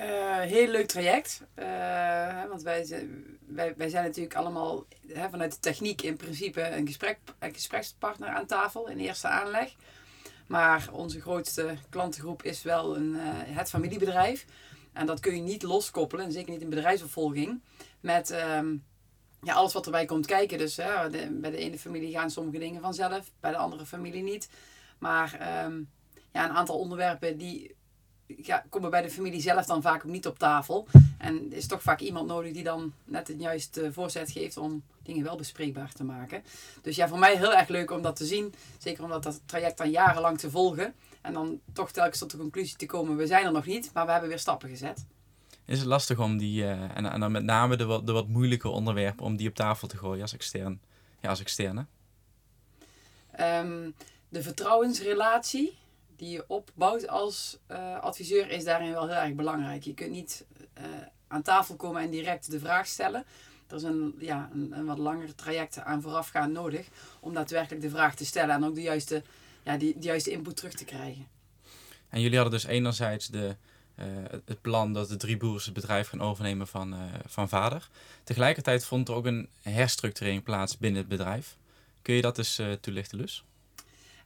Uh, 0.00 0.40
heel 0.40 0.68
leuk 0.68 0.86
traject. 0.86 1.42
Uh, 1.58 2.44
want 2.48 2.62
wij, 2.62 3.08
wij, 3.46 3.74
wij 3.76 3.88
zijn 3.88 4.04
natuurlijk 4.04 4.34
allemaal 4.34 4.84
hè, 5.06 5.30
vanuit 5.30 5.52
de 5.52 5.58
techniek 5.58 6.02
in 6.02 6.16
principe 6.16 6.62
een, 6.70 6.86
gesprek, 6.86 7.18
een 7.38 7.54
gesprekspartner 7.54 8.28
aan 8.28 8.46
tafel 8.46 8.88
in 8.88 8.98
eerste 8.98 9.28
aanleg. 9.28 9.74
Maar 10.46 10.88
onze 10.92 11.20
grootste 11.20 11.74
klantengroep 11.88 12.42
is 12.42 12.62
wel 12.62 12.96
een, 12.96 13.14
het 13.46 13.68
familiebedrijf. 13.68 14.44
En 14.92 15.06
dat 15.06 15.20
kun 15.20 15.34
je 15.34 15.42
niet 15.42 15.62
loskoppelen, 15.62 16.24
en 16.24 16.32
zeker 16.32 16.52
niet 16.52 16.62
in 16.62 16.70
bedrijfsopvolging, 16.70 17.62
met 18.00 18.30
ehm, 18.30 18.76
ja, 19.42 19.54
alles 19.54 19.72
wat 19.72 19.84
erbij 19.84 20.04
komt 20.04 20.26
kijken. 20.26 20.58
Dus 20.58 20.74
bij 21.30 21.50
de 21.50 21.56
ene 21.56 21.78
familie 21.78 22.12
gaan 22.12 22.30
sommige 22.30 22.58
dingen 22.58 22.80
vanzelf, 22.80 23.30
bij 23.40 23.50
de 23.50 23.56
andere 23.56 23.86
familie 23.86 24.22
niet. 24.22 24.48
Maar 24.98 25.64
um, 25.64 25.90
ja, 26.32 26.44
een 26.44 26.56
aantal 26.56 26.78
onderwerpen 26.78 27.36
die 27.36 27.78
ja, 28.36 28.64
komen 28.68 28.90
bij 28.90 29.02
de 29.02 29.10
familie 29.10 29.40
zelf 29.40 29.66
dan 29.66 29.82
vaak 29.82 30.04
ook 30.04 30.12
niet 30.12 30.26
op 30.26 30.38
tafel. 30.38 30.86
En 31.18 31.46
er 31.50 31.56
is 31.56 31.66
toch 31.66 31.82
vaak 31.82 32.00
iemand 32.00 32.26
nodig 32.26 32.52
die 32.52 32.62
dan 32.62 32.92
net 33.04 33.28
het 33.28 33.40
juiste 33.40 33.92
voorzet 33.92 34.30
geeft 34.30 34.56
om 34.56 34.82
dingen 35.02 35.24
wel 35.24 35.36
bespreekbaar 35.36 35.92
te 35.92 36.04
maken. 36.04 36.42
Dus 36.82 36.96
ja, 36.96 37.08
voor 37.08 37.18
mij 37.18 37.36
heel 37.36 37.54
erg 37.54 37.68
leuk 37.68 37.90
om 37.90 38.02
dat 38.02 38.16
te 38.16 38.26
zien. 38.26 38.54
Zeker 38.78 39.04
omdat 39.04 39.22
dat 39.22 39.40
traject 39.46 39.78
dan 39.78 39.90
jarenlang 39.90 40.38
te 40.38 40.50
volgen. 40.50 40.94
En 41.20 41.32
dan 41.32 41.60
toch 41.72 41.90
telkens 41.90 42.18
tot 42.18 42.30
de 42.30 42.36
conclusie 42.36 42.76
te 42.76 42.86
komen, 42.86 43.16
we 43.16 43.26
zijn 43.26 43.44
er 43.44 43.52
nog 43.52 43.66
niet, 43.66 43.90
maar 43.92 44.04
we 44.04 44.10
hebben 44.10 44.28
weer 44.28 44.38
stappen 44.38 44.68
gezet. 44.68 45.04
Is 45.64 45.78
het 45.78 45.88
lastig 45.88 46.18
om 46.18 46.38
die, 46.38 46.62
uh, 46.62 46.70
en, 46.70 47.12
en 47.12 47.20
dan 47.20 47.32
met 47.32 47.44
name 47.44 47.76
de 47.76 47.84
wat, 47.84 48.06
de 48.06 48.12
wat 48.12 48.28
moeilijke 48.28 48.68
onderwerpen, 48.68 49.24
om 49.24 49.36
die 49.36 49.48
op 49.48 49.54
tafel 49.54 49.88
te 49.88 49.96
gooien 49.96 50.22
als 50.22 50.32
extern? 50.32 50.80
Ja, 51.20 51.28
als 51.28 51.40
externe? 51.40 51.86
Um, 53.40 53.94
de 54.28 54.42
vertrouwensrelatie 54.42 55.78
die 56.20 56.30
je 56.30 56.44
opbouwt 56.46 57.08
als 57.08 57.58
uh, 57.70 58.00
adviseur 58.00 58.50
is 58.50 58.64
daarin 58.64 58.92
wel 58.92 59.08
heel 59.08 59.16
erg 59.16 59.34
belangrijk. 59.34 59.82
Je 59.82 59.94
kunt 59.94 60.10
niet 60.10 60.44
uh, 60.78 60.84
aan 61.28 61.42
tafel 61.42 61.76
komen 61.76 62.02
en 62.02 62.10
direct 62.10 62.50
de 62.50 62.58
vraag 62.58 62.86
stellen. 62.86 63.24
Er 63.66 63.76
is 63.76 63.82
een, 63.82 64.14
ja, 64.18 64.50
een, 64.52 64.84
wat 64.84 64.98
langer 64.98 65.34
traject 65.34 65.78
aan 65.78 66.02
voorafgaand 66.02 66.52
nodig 66.52 66.86
om 67.20 67.34
daadwerkelijk 67.34 67.82
de 67.82 67.90
vraag 67.90 68.14
te 68.14 68.24
stellen 68.24 68.54
en 68.54 68.64
ook 68.64 68.74
de 68.74 68.82
juiste, 68.82 69.22
ja, 69.62 69.76
die, 69.76 69.98
de 69.98 70.06
juiste 70.06 70.30
input 70.30 70.56
terug 70.56 70.74
te 70.74 70.84
krijgen. 70.84 71.26
En 72.08 72.20
jullie 72.20 72.38
hadden 72.38 72.60
dus 72.60 72.70
enerzijds 72.70 73.26
de, 73.26 73.56
uh, 73.98 74.04
het 74.44 74.60
plan 74.60 74.92
dat 74.92 75.08
de 75.08 75.16
drie 75.16 75.36
broers 75.36 75.64
het 75.64 75.74
bedrijf 75.74 76.08
gaan 76.08 76.20
overnemen 76.20 76.66
van, 76.66 76.94
van 77.26 77.48
vader. 77.48 77.88
Tegelijkertijd 78.24 78.84
vond 78.84 79.08
er 79.08 79.14
ook 79.14 79.26
een 79.26 79.48
herstructurering 79.62 80.42
plaats 80.42 80.78
binnen 80.78 81.00
het 81.00 81.10
bedrijf. 81.10 81.56
Kun 82.02 82.14
je 82.14 82.22
dat 82.22 82.38
eens 82.38 82.60
toelichten, 82.80 83.18
Lus? 83.18 83.44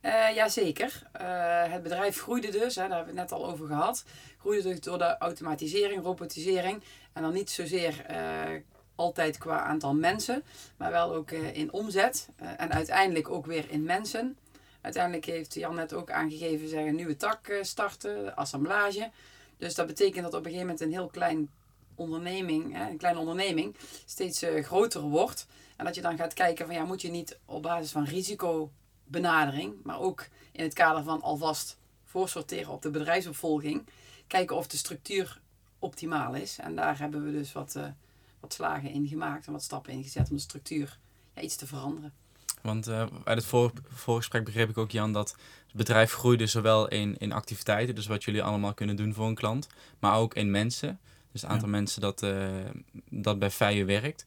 Uh, 0.04 0.34
Jazeker. 0.34 1.02
Uh, 1.20 1.72
het 1.72 1.82
bedrijf 1.82 2.20
groeide 2.20 2.50
dus, 2.50 2.74
hè, 2.74 2.88
daar 2.88 2.96
hebben 2.96 3.14
we 3.14 3.20
het 3.20 3.30
net 3.30 3.40
al 3.40 3.46
over 3.46 3.66
gehad. 3.66 4.04
Groeide 4.38 4.68
dus 4.68 4.80
door 4.80 4.98
de 4.98 5.18
automatisering, 5.18 6.02
robotisering. 6.02 6.82
En 7.12 7.22
dan 7.22 7.32
niet 7.32 7.50
zozeer 7.50 8.06
uh, 8.10 8.60
altijd 8.94 9.38
qua 9.38 9.60
aantal 9.60 9.94
mensen, 9.94 10.42
maar 10.76 10.90
wel 10.90 11.14
ook 11.14 11.30
in 11.30 11.72
omzet. 11.72 12.28
en 12.36 12.72
uiteindelijk 12.72 13.30
ook 13.30 13.46
weer 13.46 13.70
in 13.70 13.82
mensen. 13.82 14.36
Uiteindelijk 14.80 15.24
heeft 15.24 15.54
Jan 15.54 15.74
net 15.74 15.92
ook 15.92 16.10
aangegeven, 16.10 16.68
zeggen 16.68 16.88
een 16.88 16.94
nieuwe 16.94 17.16
tak 17.16 17.58
starten, 17.60 18.36
assemblage. 18.36 19.10
Dus 19.56 19.74
dat 19.74 19.86
betekent 19.86 20.24
dat 20.24 20.34
op 20.34 20.38
een 20.38 20.44
gegeven 20.44 20.66
moment 20.66 20.80
een 20.80 20.92
heel 20.92 21.08
klein 21.08 21.50
onderneming, 21.94 22.76
hè, 22.76 22.90
een 22.90 22.96
kleine 22.96 23.20
onderneming, 23.20 23.76
steeds 24.04 24.44
groter 24.62 25.00
wordt. 25.00 25.46
En 25.76 25.84
dat 25.84 25.94
je 25.94 26.00
dan 26.00 26.16
gaat 26.16 26.34
kijken 26.34 26.66
van 26.66 26.74
ja, 26.74 26.84
moet 26.84 27.02
je 27.02 27.10
niet 27.10 27.38
op 27.44 27.62
basis 27.62 27.90
van 27.90 28.04
risico 28.04 28.70
benadering, 29.04 29.74
maar 29.82 30.00
ook 30.00 30.26
in 30.52 30.62
het 30.62 30.74
kader 30.74 31.02
van 31.02 31.22
alvast 31.22 31.78
voorsorteren 32.04 32.72
op 32.72 32.82
de 32.82 32.90
bedrijfsopvolging, 32.90 33.86
kijken 34.26 34.56
of 34.56 34.66
de 34.66 34.76
structuur 34.76 35.40
optimaal 35.78 36.34
is. 36.34 36.58
En 36.58 36.74
daar 36.74 36.98
hebben 36.98 37.24
we 37.24 37.32
dus 37.32 37.52
wat, 37.52 37.74
uh, 37.76 37.86
wat 38.40 38.52
slagen 38.52 38.90
in 38.90 39.06
gemaakt 39.06 39.46
en 39.46 39.52
wat 39.52 39.62
stappen 39.62 39.92
in 39.92 40.02
gezet 40.02 40.30
om 40.30 40.36
de 40.36 40.42
structuur 40.42 40.98
ja, 41.34 41.42
iets 41.42 41.56
te 41.56 41.66
veranderen. 41.66 42.12
Want 42.62 42.88
uh, 42.88 43.06
uit 43.24 43.38
het 43.38 43.44
voor, 43.46 43.72
voorgesprek 43.88 44.44
begreep 44.44 44.68
ik 44.68 44.78
ook, 44.78 44.90
Jan, 44.90 45.12
dat 45.12 45.30
het 45.66 45.76
bedrijf 45.76 46.12
groeide 46.12 46.46
zowel 46.46 46.88
in, 46.88 47.16
in 47.18 47.32
activiteiten, 47.32 47.94
dus 47.94 48.06
wat 48.06 48.24
jullie 48.24 48.42
allemaal 48.42 48.74
kunnen 48.74 48.96
doen 48.96 49.14
voor 49.14 49.26
een 49.26 49.34
klant, 49.34 49.68
maar 49.98 50.16
ook 50.16 50.34
in 50.34 50.50
mensen. 50.50 51.00
Dus 51.32 51.42
het 51.42 51.50
aantal 51.50 51.68
mensen 51.68 52.00
dat, 52.00 52.22
uh, 52.22 52.48
dat 53.10 53.38
bij 53.38 53.50
Feijen 53.50 53.86
werkt. 53.86 54.24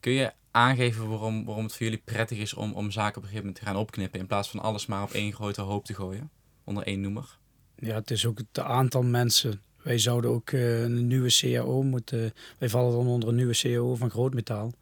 Kun 0.00 0.12
je 0.12 0.32
aangeven 0.50 1.08
waarom, 1.08 1.44
waarom 1.44 1.64
het 1.64 1.72
voor 1.72 1.86
jullie 1.86 2.02
prettig 2.04 2.38
is 2.38 2.54
om, 2.54 2.72
om 2.72 2.90
zaken 2.90 3.16
op 3.16 3.22
een 3.22 3.28
gegeven 3.28 3.46
moment 3.46 3.64
te 3.64 3.70
gaan 3.70 3.76
opknippen 3.76 4.20
in 4.20 4.26
plaats 4.26 4.50
van 4.50 4.60
alles 4.60 4.86
maar 4.86 5.02
op 5.02 5.12
één 5.12 5.32
grote 5.32 5.60
hoop 5.60 5.84
te 5.84 5.94
gooien, 5.94 6.30
onder 6.64 6.84
één 6.84 7.00
noemer? 7.00 7.38
Ja, 7.76 7.94
het 7.94 8.10
is 8.10 8.26
ook 8.26 8.38
het 8.38 8.58
aantal 8.58 9.02
mensen 9.02 9.62
wij 9.82 9.98
zouden 9.98 10.30
ook 10.30 10.50
eh, 10.50 10.82
een 10.82 11.06
nieuwe 11.06 11.30
CAO 11.40 11.82
moeten. 11.82 12.32
Wij 12.58 12.68
vallen 12.68 12.92
dan 12.92 13.06
onder 13.06 13.28
een 13.28 13.34
nieuwe 13.34 13.56
CAO 13.56 13.94
van 13.94 14.10
grootmetaal. 14.10 14.72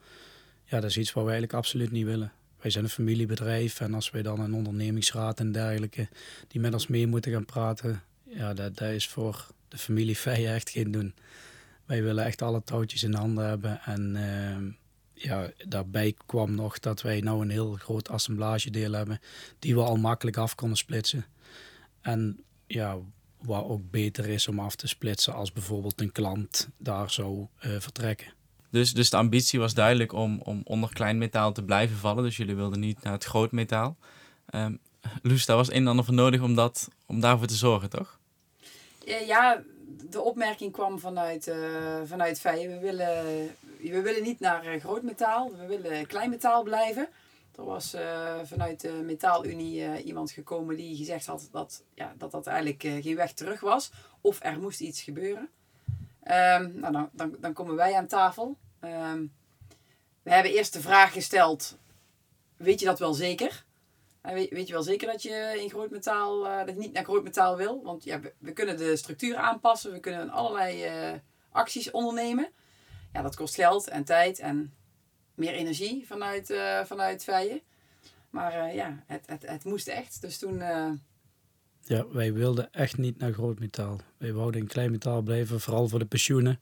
Ja, 0.64 0.80
dat 0.80 0.90
is 0.90 0.98
iets 0.98 1.12
wat 1.12 1.24
wij 1.24 1.32
eigenlijk 1.32 1.62
absoluut 1.62 1.90
niet 1.90 2.04
willen. 2.04 2.32
Wij 2.60 2.70
zijn 2.70 2.84
een 2.84 2.90
familiebedrijf 2.90 3.80
en 3.80 3.94
als 3.94 4.10
wij 4.10 4.22
dan 4.22 4.40
een 4.40 4.54
ondernemingsraad 4.54 5.40
en 5.40 5.52
dergelijke 5.52 6.08
die 6.48 6.60
met 6.60 6.72
ons 6.72 6.86
mee 6.86 7.06
moeten 7.06 7.32
gaan 7.32 7.44
praten, 7.44 8.02
ja, 8.24 8.54
dat, 8.54 8.76
dat 8.76 8.90
is 8.90 9.08
voor 9.08 9.46
de 9.68 9.78
familie 9.78 10.16
Feijen 10.26 10.54
echt 10.54 10.70
geen 10.70 10.90
doen. 10.90 11.14
Wij 11.84 12.02
willen 12.02 12.24
echt 12.24 12.42
alle 12.42 12.62
touwtjes 12.64 13.02
in 13.02 13.14
handen 13.14 13.48
hebben 13.48 13.80
en 13.80 14.16
ehm, 14.16 14.70
ja, 15.18 15.50
daarbij 15.66 16.14
kwam 16.26 16.54
nog 16.54 16.78
dat 16.78 17.02
wij 17.02 17.20
nou 17.20 17.42
een 17.42 17.50
heel 17.50 17.74
groot 17.74 18.08
assemblagedeel 18.08 18.92
hebben 18.92 19.20
die 19.58 19.74
we 19.74 19.82
al 19.82 19.96
makkelijk 19.96 20.36
af 20.36 20.54
konden 20.54 20.76
splitsen. 20.76 21.26
En 22.00 22.44
ja, 22.66 22.98
wat 23.42 23.64
ook 23.64 23.90
beter 23.90 24.26
is 24.28 24.48
om 24.48 24.60
af 24.60 24.76
te 24.76 24.86
splitsen 24.86 25.34
als 25.34 25.52
bijvoorbeeld 25.52 26.00
een 26.00 26.12
klant 26.12 26.68
daar 26.76 27.10
zou 27.10 27.46
uh, 27.66 27.80
vertrekken. 27.80 28.32
Dus, 28.70 28.92
dus 28.92 29.10
de 29.10 29.16
ambitie 29.16 29.58
was 29.58 29.74
duidelijk 29.74 30.12
om, 30.12 30.40
om 30.40 30.60
onder 30.64 30.92
klein 30.92 31.18
metaal 31.18 31.52
te 31.52 31.62
blijven 31.62 31.96
vallen. 31.96 32.24
Dus 32.24 32.36
jullie 32.36 32.54
wilden 32.54 32.80
niet 32.80 33.02
naar 33.02 33.12
het 33.12 33.24
groot 33.24 33.52
metaal. 33.52 33.96
Um, 34.54 34.78
Loes, 35.22 35.46
daar 35.46 35.56
was 35.56 35.70
een 35.70 35.74
en 35.74 35.86
ander 35.86 36.04
voor 36.04 36.14
nodig 36.14 36.40
om, 36.40 36.54
dat, 36.54 36.88
om 37.06 37.20
daarvoor 37.20 37.46
te 37.46 37.54
zorgen, 37.54 37.90
toch? 37.90 38.18
Ja, 39.26 39.62
de 40.10 40.20
opmerking 40.20 40.72
kwam 40.72 40.98
vanuit, 40.98 41.46
uh, 41.46 41.56
vanuit. 42.04 42.42
We 42.42 42.78
willen, 42.80 43.24
we 43.80 44.00
willen 44.00 44.22
niet 44.22 44.40
naar 44.40 44.74
uh, 44.74 44.80
groot 44.80 45.02
metaal, 45.02 45.56
we 45.56 45.66
willen 45.66 46.06
klein 46.06 46.30
metaal 46.30 46.62
blijven. 46.62 47.08
Er 47.56 47.64
was 47.64 47.94
uh, 47.94 48.34
vanuit 48.44 48.80
de 48.80 48.92
Metaalunie 48.92 50.02
iemand 50.04 50.30
gekomen 50.30 50.76
die 50.76 50.96
gezegd 50.96 51.26
had 51.26 51.48
dat 51.52 51.82
ja, 51.94 52.14
dat, 52.18 52.30
dat 52.30 52.46
eigenlijk 52.46 52.80
geen 53.02 53.16
weg 53.16 53.32
terug 53.32 53.60
was. 53.60 53.90
Of 54.20 54.38
er 54.42 54.60
moest 54.60 54.80
iets 54.80 55.02
gebeuren. 55.02 55.48
Um, 56.24 56.72
nou, 56.74 56.92
dan, 56.92 57.08
dan, 57.12 57.36
dan, 57.40 57.52
komen 57.52 57.74
wij 57.74 57.94
aan 57.94 58.06
tafel. 58.06 58.56
Um, 58.84 59.32
we 60.22 60.30
hebben 60.30 60.52
eerst 60.52 60.72
de 60.72 60.80
vraag 60.80 61.12
gesteld: 61.12 61.76
Weet 62.56 62.80
je 62.80 62.86
dat 62.86 62.98
wel 62.98 63.14
zeker? 63.14 63.64
Weet, 64.22 64.66
je 64.66 64.72
wel 64.72 64.82
zeker 64.82 65.06
dat 65.06 65.22
je 65.22 65.58
in 65.62 65.70
groot 65.70 65.90
metaal, 65.90 66.46
uh, 66.46 66.58
dat 66.58 66.74
je 66.74 66.80
niet 66.80 66.92
naar 66.92 67.04
groot 67.04 67.22
metaal 67.22 67.56
wil? 67.56 67.82
Want 67.82 68.04
ja, 68.04 68.20
we, 68.38 68.52
kunnen 68.52 68.76
de 68.76 68.96
structuur 68.96 69.36
aanpassen, 69.36 69.92
we 69.92 70.00
kunnen 70.00 70.30
allerlei 70.30 70.86
uh, 70.86 71.18
acties 71.50 71.90
ondernemen. 71.90 72.50
Ja, 73.12 73.22
dat 73.22 73.36
kost 73.36 73.54
geld 73.54 73.88
en 73.88 74.04
tijd 74.04 74.38
en 74.38 74.74
meer 75.34 75.52
energie 75.52 76.06
vanuit, 76.06 76.50
uh, 76.50 76.84
vanuit 76.84 77.24
Vijen. 77.24 77.60
Maar 78.30 78.74
ja, 78.74 79.02
het, 79.06 79.26
het, 79.26 79.46
het 79.46 79.64
moest 79.64 79.88
echt. 79.88 80.20
Dus 80.20 80.38
toen 80.38 80.58
ja, 81.82 82.08
wij 82.08 82.32
wilden 82.32 82.72
echt 82.72 82.96
niet 82.96 83.18
naar 83.18 83.32
groot 83.32 83.58
metaal. 83.58 84.00
Wij 84.16 84.32
wouden 84.32 84.60
in 84.60 84.66
klein 84.66 84.90
metaal 84.90 85.22
blijven, 85.22 85.60
vooral 85.60 85.88
voor 85.88 85.98
de 85.98 86.06
pensioenen 86.06 86.60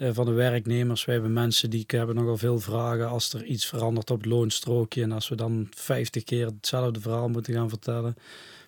van 0.00 0.24
de 0.24 0.32
werknemers. 0.32 1.04
Wij 1.04 1.14
hebben 1.14 1.32
mensen 1.32 1.70
die 1.70 1.84
hebben 1.86 2.14
nogal 2.14 2.36
veel 2.36 2.60
vragen 2.60 3.08
als 3.08 3.32
er 3.32 3.44
iets 3.44 3.66
verandert 3.66 4.10
op 4.10 4.16
het 4.16 4.26
loonstrookje. 4.26 5.02
En 5.02 5.12
als 5.12 5.28
we 5.28 5.34
dan 5.34 5.66
50 5.70 6.24
keer 6.24 6.46
hetzelfde 6.46 7.00
verhaal 7.00 7.28
moeten 7.28 7.54
gaan 7.54 7.68
vertellen. 7.68 8.16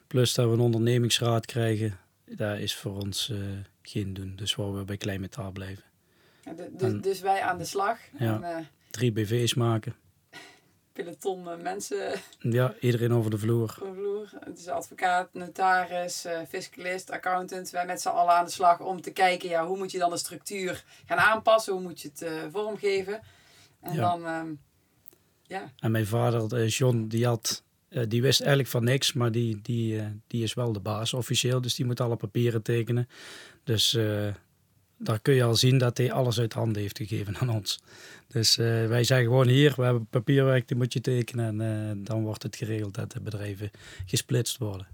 Plus 0.07 0.35
dat 0.35 0.47
we 0.47 0.53
een 0.53 0.61
ondernemingsraad 0.61 1.47
krijgen. 1.47 1.99
Dat 2.25 2.59
is 2.59 2.75
voor 2.75 2.97
ons 2.97 3.29
uh, 3.29 3.39
geen 3.83 4.15
doen. 4.15 4.33
Dus 4.37 4.55
wouden 4.55 4.79
we 4.79 4.85
bij 4.85 4.97
klein 4.97 5.21
metaal 5.21 5.53
blijven. 5.53 5.85
Ja, 6.45 6.53
dus, 6.77 7.03
dus, 7.03 7.21
wij 7.21 7.41
aan 7.41 7.59
de 7.59 7.65
slag. 7.65 7.99
Ja, 8.19 8.35
en, 8.35 8.43
uh, 8.43 8.67
drie 8.91 9.13
BV's 9.13 9.55
maken 9.55 9.95
peloton 10.93 11.49
eh, 11.49 11.57
mensen. 11.59 12.21
Ja, 12.39 12.75
iedereen 12.81 13.13
over 13.13 13.31
de 13.31 13.39
vloer. 13.39 13.79
Over 13.83 13.95
de 13.95 14.01
vloer. 14.01 14.31
Het 14.45 14.59
is 14.59 14.69
advocaat, 14.69 15.29
notaris, 15.33 16.27
uh, 16.27 16.39
fiscalist, 16.49 17.11
accountant. 17.11 17.71
Wij 17.71 17.87
met 17.87 18.01
z'n 18.01 18.09
allen 18.09 18.35
aan 18.35 18.45
de 18.45 18.51
slag 18.51 18.81
om 18.81 19.01
te 19.01 19.11
kijken, 19.11 19.49
ja, 19.49 19.67
hoe 19.67 19.79
moet 19.79 19.91
je 19.91 19.99
dan 19.99 20.11
de 20.11 20.17
structuur 20.17 20.85
gaan 21.07 21.19
aanpassen? 21.19 21.73
Hoe 21.73 21.83
moet 21.83 22.01
je 22.01 22.09
het 22.09 22.23
uh, 22.23 22.31
vormgeven? 22.53 23.21
En 23.81 23.97
dan, 23.97 24.27
um, 24.27 24.61
ja. 25.43 25.73
En 25.79 25.91
mijn 25.91 26.07
vader, 26.07 26.67
John, 26.67 27.05
die 27.09 27.27
had... 27.27 27.63
die 28.09 28.23
wist 28.23 28.41
eigenlijk 28.41 28.71
van 28.71 28.85
niks, 28.85 29.13
maar 29.13 29.33
die, 29.33 29.61
die, 29.63 30.03
die 30.27 30.43
is 30.43 30.55
wel 30.55 30.73
de 30.73 30.81
baas 30.81 31.15
officieel. 31.15 31.61
Dus 31.61 31.75
die 31.75 31.87
moet 31.87 32.01
alle 32.01 32.17
papieren 32.17 32.63
tekenen. 32.63 33.09
Dus 33.65 33.99
daar 35.03 35.21
kun 35.21 35.35
je 35.35 35.45
al 35.45 35.55
zien 35.55 35.79
dat 35.79 35.97
hij 35.97 36.13
alles 36.13 36.41
uit 36.41 36.53
handen 36.53 36.83
heeft 36.83 36.97
gegeven 36.97 37.37
aan 37.39 37.49
ons. 37.49 37.81
Dus 38.29 38.59
uh, 38.59 38.87
wij 38.87 39.05
zeggen 39.05 39.27
gewoon 39.27 39.49
hier, 39.49 39.73
we 39.77 39.83
hebben 39.83 40.07
papierwerk, 40.11 40.69
die 40.69 40.77
moet 40.77 40.93
je 40.93 41.01
tekenen. 41.01 41.61
En 41.61 41.97
uh, 41.97 42.05
dan 42.07 42.23
wordt 42.23 42.43
het 42.43 42.57
geregeld 42.57 42.95
dat 42.95 43.13
de 43.13 43.21
bedrijven 43.21 43.71
gesplitst 44.07 44.59
worden. 44.59 44.87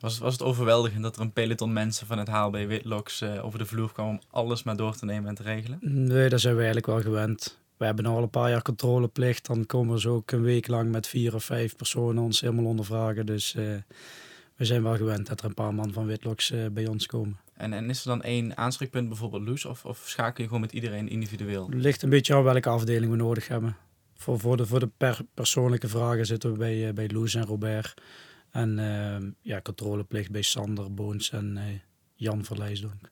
Was, 0.00 0.18
was 0.18 0.32
het 0.32 0.42
overweldigend 0.42 1.02
dat 1.02 1.16
er 1.16 1.22
een 1.22 1.32
peloton 1.32 1.72
mensen 1.72 2.06
van 2.06 2.18
het 2.18 2.28
HLB 2.28 2.66
Witlocks 2.66 3.22
uh, 3.22 3.44
over 3.44 3.58
de 3.58 3.66
vloer 3.66 3.92
kwam 3.92 4.08
om 4.08 4.20
alles 4.30 4.62
maar 4.62 4.76
door 4.76 4.96
te 4.96 5.04
nemen 5.04 5.28
en 5.28 5.34
te 5.34 5.42
regelen? 5.42 5.78
Nee, 5.80 6.28
daar 6.28 6.38
zijn 6.38 6.54
we 6.54 6.62
eigenlijk 6.62 6.86
wel 6.86 7.00
gewend. 7.00 7.58
We 7.76 7.84
hebben 7.84 8.06
al 8.06 8.22
een 8.22 8.30
paar 8.30 8.50
jaar 8.50 8.62
controleplicht. 8.62 9.46
Dan 9.46 9.66
komen 9.66 10.00
ze 10.00 10.08
ook 10.08 10.30
een 10.30 10.42
week 10.42 10.66
lang 10.68 10.90
met 10.90 11.06
vier 11.06 11.34
of 11.34 11.44
vijf 11.44 11.76
personen 11.76 12.22
ons 12.22 12.40
helemaal 12.40 12.64
ondervragen. 12.64 13.26
Dus 13.26 13.56
we 14.60 14.66
zijn 14.66 14.82
wel 14.82 14.96
gewend 14.96 15.26
dat 15.26 15.40
er 15.40 15.46
een 15.46 15.54
paar 15.54 15.74
man 15.74 15.92
van 15.92 16.06
Witlocks 16.06 16.52
bij 16.72 16.86
ons 16.86 17.06
komen. 17.06 17.38
En, 17.54 17.72
en 17.72 17.90
is 17.90 18.00
er 18.00 18.06
dan 18.06 18.22
één 18.22 18.56
aanspreekpunt, 18.56 19.08
bijvoorbeeld 19.08 19.46
Loes, 19.46 19.64
of, 19.64 19.84
of 19.84 20.02
schakel 20.06 20.42
je 20.42 20.44
gewoon 20.44 20.60
met 20.60 20.72
iedereen 20.72 21.08
individueel? 21.08 21.66
Het 21.66 21.80
ligt 21.80 22.02
een 22.02 22.08
beetje 22.10 22.34
aan 22.34 22.42
welke 22.42 22.68
afdeling 22.68 23.10
we 23.10 23.16
nodig 23.16 23.48
hebben. 23.48 23.76
Voor, 24.14 24.40
voor 24.40 24.56
de, 24.56 24.66
voor 24.66 24.80
de 24.80 24.90
per 24.96 25.18
persoonlijke 25.34 25.88
vragen 25.88 26.26
zitten 26.26 26.52
we 26.52 26.58
bij, 26.58 26.88
uh, 26.88 26.92
bij 26.92 27.08
Loes 27.08 27.34
en 27.34 27.44
Robert. 27.44 27.94
En 28.50 28.78
uh, 28.78 29.30
ja, 29.40 29.60
controleplicht 29.60 30.30
bij 30.30 30.42
Sander, 30.42 30.94
Boons 30.94 31.30
en 31.30 31.56
uh, 31.56 31.64
Jan 32.14 32.44
Verlijsdonk. 32.44 33.10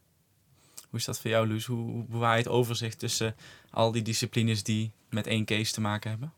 Hoe 0.88 0.98
is 0.98 1.04
dat 1.04 1.20
voor 1.20 1.30
jou, 1.30 1.48
Loes? 1.48 1.64
Hoe, 1.64 1.90
hoe 1.90 2.04
bewaar 2.04 2.32
je 2.32 2.42
het 2.42 2.52
overzicht 2.52 2.98
tussen 2.98 3.34
al 3.70 3.92
die 3.92 4.02
disciplines 4.02 4.62
die 4.62 4.92
met 5.10 5.26
één 5.26 5.44
case 5.44 5.72
te 5.72 5.80
maken 5.80 6.10
hebben? 6.10 6.32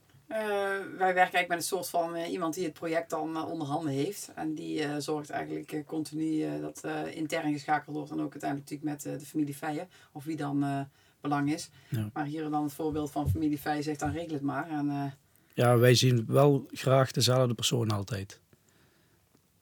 Wij 1.00 1.14
werken 1.14 1.34
eigenlijk 1.34 1.48
met 1.48 1.58
een 1.58 1.78
soort 1.78 1.88
van 1.88 2.16
uh, 2.16 2.30
iemand 2.30 2.54
die 2.54 2.64
het 2.64 2.72
project 2.72 3.10
dan 3.10 3.36
uh, 3.36 3.48
onder 3.48 3.66
handen 3.66 3.92
heeft. 3.92 4.30
En 4.34 4.54
die 4.54 4.80
uh, 4.80 4.94
zorgt 4.98 5.30
eigenlijk 5.30 5.82
continu 5.86 6.60
dat 6.60 6.84
intern 7.10 7.52
geschakeld 7.52 7.96
wordt. 7.96 8.10
En 8.10 8.20
ook 8.20 8.32
uiteindelijk 8.32 8.70
natuurlijk 8.70 9.04
met 9.04 9.20
de 9.20 9.26
familie 9.26 9.54
Feijen. 9.54 9.88
Of 10.12 10.24
wie 10.24 10.36
dan 10.36 10.88
belang 11.20 11.52
is. 11.52 11.70
Ja. 11.88 12.10
Maar 12.12 12.24
hier 12.24 12.50
dan 12.50 12.62
het 12.62 12.72
voorbeeld 12.72 13.10
van 13.10 13.30
familie 13.30 13.58
Feijen 13.58 13.82
zegt 13.82 14.00
dan 14.00 14.12
regel 14.12 14.32
het 14.32 14.42
maar. 14.42 14.68
En, 14.68 15.14
ja, 15.54 15.78
wij 15.78 15.94
zien 15.94 16.24
wel 16.28 16.66
graag 16.70 17.10
dezelfde 17.10 17.54
persoon 17.54 17.90
altijd. 17.90 18.40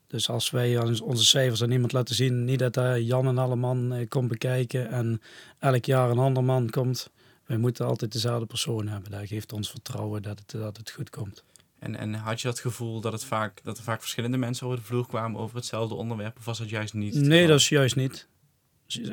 Dus 0.06 0.28
als 0.28 0.50
wij 0.50 0.78
onze 1.00 1.24
cijfers 1.24 1.62
aan 1.62 1.70
iemand 1.70 1.92
laten 1.92 2.14
zien, 2.14 2.44
niet 2.44 2.58
dat 2.58 2.74
daar 2.74 3.00
Jan 3.00 3.26
en 3.26 3.38
alle 3.38 3.56
man 3.56 4.06
komt 4.08 4.28
bekijken 4.28 4.90
en 4.90 5.20
elk 5.58 5.84
jaar 5.84 6.10
een 6.10 6.18
ander 6.18 6.44
man 6.44 6.70
komt 6.70 7.10
wij 7.48 7.56
moeten 7.56 7.86
altijd 7.86 8.12
dezelfde 8.12 8.46
persoon 8.46 8.88
hebben. 8.88 9.10
Dat 9.10 9.26
geeft 9.26 9.52
ons 9.52 9.70
vertrouwen 9.70 10.22
dat 10.22 10.38
het, 10.38 10.50
dat 10.50 10.76
het 10.76 10.90
goed 10.90 11.10
komt. 11.10 11.44
En, 11.78 11.96
en 11.96 12.14
had 12.14 12.40
je 12.40 12.48
dat 12.48 12.58
gevoel 12.58 13.00
dat, 13.00 13.12
het 13.12 13.24
vaak, 13.24 13.60
dat 13.62 13.78
er 13.78 13.82
vaak 13.82 14.00
verschillende 14.00 14.36
mensen 14.36 14.66
over 14.66 14.78
de 14.78 14.84
vloer 14.84 15.06
kwamen 15.06 15.40
over 15.40 15.56
hetzelfde 15.56 15.94
onderwerp? 15.94 16.38
Of 16.38 16.44
was 16.44 16.58
dat 16.58 16.68
juist 16.68 16.94
niet? 16.94 17.14
Nee, 17.14 17.46
dat 17.46 17.58
is 17.58 17.68
juist 17.68 17.96
niet. 17.96 18.28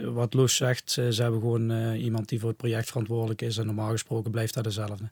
Wat 0.04 0.34
Loes 0.34 0.56
zegt, 0.56 0.92
ze, 0.92 1.02
hebben 1.02 1.40
gewoon 1.40 1.72
uh, 1.72 2.04
iemand 2.04 2.30
die 2.30 2.40
voor 2.40 2.50
het 2.50 2.58
project 2.58 2.88
verantwoordelijk 2.88 3.42
is. 3.42 3.58
En 3.58 3.66
normaal 3.66 3.92
gesproken 3.92 4.32
blijft 4.32 4.54
dat 4.54 4.64
dezelfde. 4.64 5.10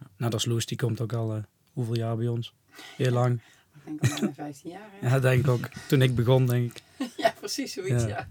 Ja. 0.00 0.06
Net 0.16 0.32
als 0.32 0.44
Loes, 0.44 0.66
die 0.66 0.76
komt 0.76 1.00
ook 1.00 1.12
al 1.12 1.36
uh, 1.36 1.42
hoeveel 1.72 1.96
jaar 1.96 2.16
bij 2.16 2.28
ons? 2.28 2.54
Heel 2.96 3.12
lang. 3.12 3.40
Ik 3.84 4.00
denk 4.00 4.22
al 4.22 4.32
15 4.34 4.70
jaar. 4.70 4.88
Hè? 5.00 5.08
Ja, 5.08 5.18
denk 5.18 5.40
ik 5.40 5.48
ook. 5.48 5.68
Toen 5.88 6.02
ik 6.02 6.14
begon, 6.14 6.46
denk 6.46 6.70
ik. 6.70 6.82
ja, 7.16 7.34
precies 7.38 7.72
zoiets, 7.72 8.02
ja. 8.02 8.08
ja. 8.08 8.28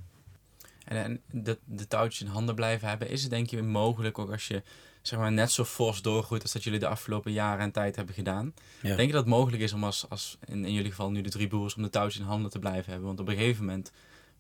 En, 0.85 1.03
en 1.03 1.21
de, 1.43 1.59
de 1.65 1.87
touwtjes 1.87 2.21
in 2.21 2.33
handen 2.33 2.55
blijven 2.55 2.87
hebben, 2.87 3.09
is 3.09 3.21
het 3.21 3.31
denk 3.31 3.49
je 3.49 3.61
mogelijk 3.61 4.19
ook 4.19 4.31
als 4.31 4.47
je 4.47 4.63
zeg 5.07 5.19
maar, 5.19 5.31
net 5.31 5.51
zo 5.51 5.63
fors 5.63 6.01
doorgroeit 6.01 6.41
als 6.41 6.51
dat 6.51 6.63
jullie 6.63 6.79
de 6.79 6.87
afgelopen 6.87 7.31
jaren 7.31 7.63
en 7.63 7.71
tijd 7.71 7.95
hebben 7.95 8.15
gedaan. 8.15 8.53
Denk 8.81 8.99
je 8.99 9.05
dat 9.05 9.13
het 9.13 9.25
mogelijk 9.25 9.61
is 9.61 9.73
om 9.73 9.83
als, 9.83 10.05
als 10.09 10.37
in, 10.45 10.65
in 10.65 10.73
jullie 10.73 10.89
geval 10.89 11.11
nu 11.11 11.21
de 11.21 11.29
drie 11.29 11.47
broers, 11.47 11.75
om 11.75 11.83
de 11.83 11.89
touwtjes 11.89 12.21
in 12.21 12.27
handen 12.27 12.51
te 12.51 12.59
blijven 12.59 12.91
hebben? 12.91 13.07
Want 13.07 13.19
op 13.19 13.27
een 13.27 13.35
gegeven 13.35 13.65
moment, 13.65 13.91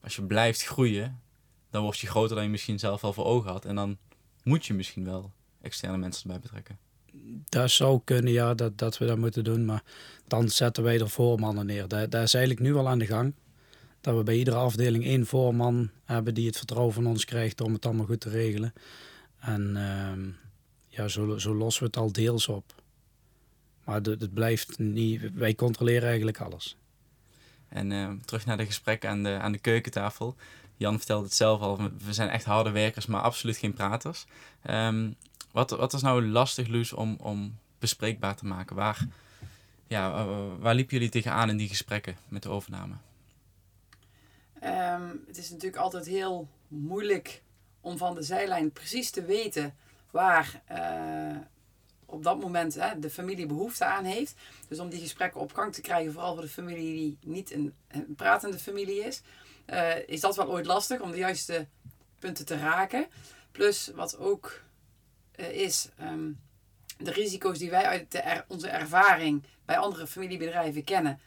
als 0.01 0.15
je 0.15 0.21
blijft 0.21 0.63
groeien, 0.63 1.21
dan 1.69 1.83
word 1.83 1.99
je 1.99 2.07
groter 2.07 2.35
dan 2.35 2.43
je 2.43 2.49
misschien 2.49 2.79
zelf 2.79 3.03
al 3.03 3.13
voor 3.13 3.25
ogen 3.25 3.51
had. 3.51 3.65
En 3.65 3.75
dan 3.75 3.97
moet 4.43 4.65
je 4.65 4.73
misschien 4.73 5.05
wel 5.05 5.31
externe 5.61 5.97
mensen 5.97 6.23
erbij 6.23 6.39
betrekken. 6.39 6.77
Dat 7.49 7.71
zou 7.71 8.01
kunnen, 8.03 8.31
ja, 8.31 8.53
dat, 8.53 8.77
dat 8.77 8.97
we 8.97 9.05
dat 9.05 9.17
moeten 9.17 9.43
doen. 9.43 9.65
Maar 9.65 9.83
dan 10.27 10.49
zetten 10.49 10.83
wij 10.83 10.99
er 10.99 11.09
voormannen 11.09 11.65
neer. 11.65 11.87
Dat, 11.87 12.11
dat 12.11 12.23
is 12.23 12.33
eigenlijk 12.33 12.65
nu 12.65 12.75
al 12.75 12.87
aan 12.87 12.99
de 12.99 13.05
gang 13.05 13.33
dat 14.05 14.15
we 14.15 14.23
bij 14.23 14.37
iedere 14.37 14.57
afdeling 14.57 15.05
één 15.05 15.25
voorman 15.25 15.89
hebben 16.03 16.33
die 16.33 16.47
het 16.47 16.57
vertrouwen 16.57 16.93
van 16.93 17.05
ons 17.05 17.25
krijgt 17.25 17.61
om 17.61 17.73
het 17.73 17.85
allemaal 17.85 18.05
goed 18.05 18.19
te 18.19 18.29
regelen. 18.29 18.73
En 19.39 19.73
uh, 19.75 20.33
ja, 20.87 21.07
zo, 21.07 21.37
zo 21.37 21.55
lossen 21.55 21.83
we 21.83 21.87
het 21.87 21.97
al 21.97 22.11
deels 22.11 22.47
op. 22.47 22.81
Maar 23.83 24.01
het 24.01 24.33
blijft 24.33 24.79
niet, 24.79 25.33
wij 25.33 25.55
controleren 25.55 26.07
eigenlijk 26.07 26.39
alles. 26.41 26.77
En 27.69 27.91
uh, 27.91 28.09
terug 28.25 28.45
naar 28.45 28.57
de 28.57 28.65
gesprekken 28.65 29.09
aan 29.09 29.23
de, 29.23 29.37
aan 29.39 29.51
de 29.51 29.59
keukentafel. 29.59 30.35
Jan 30.77 30.97
vertelde 30.97 31.25
het 31.25 31.33
zelf 31.33 31.61
al, 31.61 31.79
we 32.05 32.13
zijn 32.13 32.29
echt 32.29 32.45
harde 32.45 32.71
werkers, 32.71 33.05
maar 33.05 33.21
absoluut 33.21 33.57
geen 33.57 33.73
praters. 33.73 34.25
Um, 34.69 35.15
wat, 35.51 35.69
wat 35.69 35.91
was 35.91 36.01
nou 36.01 36.27
lastig, 36.27 36.67
Luus, 36.67 36.93
om, 36.93 37.15
om 37.19 37.57
bespreekbaar 37.79 38.35
te 38.35 38.45
maken? 38.45 38.75
Waar, 38.75 39.07
ja, 39.87 40.25
waar 40.59 40.75
liepen 40.75 40.93
jullie 40.93 41.11
tegenaan 41.11 41.49
in 41.49 41.57
die 41.57 41.69
gesprekken 41.69 42.17
met 42.27 42.43
de 42.43 42.49
overname? 42.49 42.93
Ehm, 44.59 45.09
het 45.27 45.37
is 45.37 45.49
natuurlijk 45.49 45.81
altijd 45.81 46.05
heel 46.05 46.47
moeilijk 46.67 47.41
om 47.81 47.97
van 47.97 48.15
de 48.15 48.21
zijlijn 48.21 48.71
precies 48.71 49.09
te 49.09 49.25
weten 49.25 49.75
waar 50.11 50.61
eh, 50.65 51.37
op 52.05 52.23
dat 52.23 52.39
moment 52.39 52.75
hè, 52.75 52.99
de 52.99 53.09
familie 53.09 53.45
behoefte 53.45 53.85
aan 53.85 54.03
heeft. 54.03 54.35
Dus 54.67 54.79
om 54.79 54.89
die 54.89 54.99
gesprekken 54.99 55.41
op 55.41 55.53
gang 55.53 55.73
te 55.73 55.81
krijgen, 55.81 56.13
vooral 56.13 56.33
voor 56.33 56.43
de 56.43 56.49
familie 56.49 56.93
die 56.93 57.17
niet 57.21 57.51
een, 57.51 57.73
een 57.87 58.15
pratende 58.15 58.59
familie 58.59 59.03
is, 59.03 59.21
eh, 59.65 60.07
is 60.07 60.19
dat 60.19 60.35
wel 60.35 60.49
ooit 60.49 60.65
lastig 60.65 61.01
om 61.01 61.11
de 61.11 61.17
juiste 61.17 61.67
punten 62.19 62.45
te 62.45 62.57
raken. 62.57 63.07
Plus 63.51 63.91
wat 63.95 64.17
ook 64.17 64.61
eh, 65.31 65.49
is, 65.49 65.89
ehm, 65.97 66.31
de 66.97 67.11
risico's 67.11 67.57
die 67.57 67.69
wij 67.69 67.85
uit 67.85 68.45
onze 68.47 68.67
ervaring 68.67 69.43
bij 69.65 69.77
andere 69.77 70.07
familiebedrijven 70.07 70.83
kennen, 70.83 71.19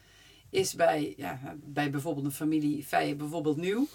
is 0.51 0.75
bij, 0.75 1.15
ja, 1.17 1.57
bij 1.57 1.91
bijvoorbeeld 1.91 2.27
een 2.27 2.33
familie 2.33 2.85
Feijen 2.85 3.17
bijvoorbeeld 3.17 3.57
nieuw. 3.57 3.87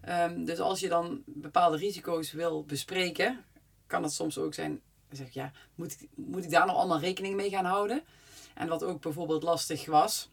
Ehm, 0.00 0.44
dus 0.44 0.58
als 0.58 0.80
je 0.80 0.88
dan 0.88 1.22
bepaalde 1.26 1.76
risico's 1.76 2.32
wil 2.32 2.64
bespreken, 2.64 3.44
kan 3.86 4.02
het 4.02 4.12
soms 4.12 4.38
ook 4.38 4.54
zijn, 4.54 4.80
zeg 5.10 5.30
ja, 5.30 5.52
moet 5.74 5.92
ik, 5.92 6.08
moet 6.14 6.44
ik 6.44 6.50
daar 6.50 6.66
nog 6.66 6.76
allemaal 6.76 7.00
rekening 7.00 7.34
mee 7.34 7.50
gaan 7.50 7.64
houden? 7.64 8.02
En 8.54 8.68
wat 8.68 8.82
ook 8.82 9.00
bijvoorbeeld 9.00 9.42
lastig 9.42 9.86
was, 9.86 10.30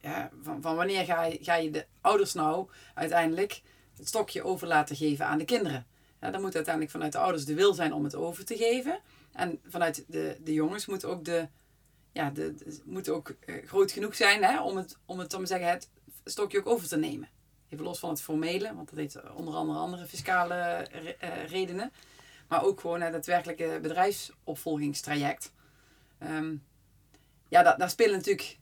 ja, 0.00 0.30
van, 0.42 0.62
van 0.62 0.76
wanneer 0.76 1.04
ga 1.04 1.24
je, 1.24 1.38
ga 1.40 1.54
je 1.54 1.70
de 1.70 1.86
ouders 2.00 2.34
nou 2.34 2.68
uiteindelijk 2.94 3.62
het 3.96 4.08
stokje 4.08 4.42
over 4.42 4.66
laten 4.66 4.96
geven 4.96 5.26
aan 5.26 5.38
de 5.38 5.44
kinderen? 5.44 5.86
Ja, 6.20 6.30
dan 6.30 6.40
moet 6.40 6.54
uiteindelijk 6.54 6.92
vanuit 6.92 7.12
de 7.12 7.18
ouders 7.18 7.44
de 7.44 7.54
wil 7.54 7.74
zijn 7.74 7.92
om 7.92 8.04
het 8.04 8.14
over 8.14 8.44
te 8.44 8.56
geven. 8.56 8.98
En 9.32 9.60
vanuit 9.66 10.04
de, 10.08 10.36
de 10.44 10.52
jongens 10.52 10.86
moet 10.86 11.04
ook 11.04 11.24
de, 11.24 11.48
ja, 12.16 12.30
de, 12.30 12.54
moet 12.84 13.08
ook 13.08 13.34
uh, 13.46 13.66
groot 13.66 13.92
genoeg 13.92 14.14
zijn 14.14 14.44
hè, 14.44 14.62
om 14.62 14.76
het, 14.76 14.98
om 15.04 15.18
het, 15.18 15.30
te 15.30 15.46
zeggen, 15.46 15.68
het 15.68 15.90
stokje 16.24 16.58
ook 16.58 16.66
over 16.66 16.88
te 16.88 16.96
nemen. 16.96 17.28
Even 17.68 17.84
los 17.84 17.98
van 17.98 18.10
het 18.10 18.22
formele, 18.22 18.74
want 18.74 18.88
dat 18.88 18.98
heeft 18.98 19.32
onder 19.32 19.54
andere 19.54 19.78
andere 19.78 20.06
fiscale 20.06 20.86
uh, 21.22 21.46
redenen. 21.46 21.92
Maar 22.48 22.64
ook 22.64 22.80
gewoon 22.80 23.00
het 23.00 23.12
daadwerkelijke 23.12 23.78
bedrijfsopvolgingstraject. 23.82 25.52
Um, 26.22 26.64
ja, 27.48 27.62
da 27.62 27.74
daar 27.74 27.90
spelen 27.90 28.16
natuurlijk 28.16 28.58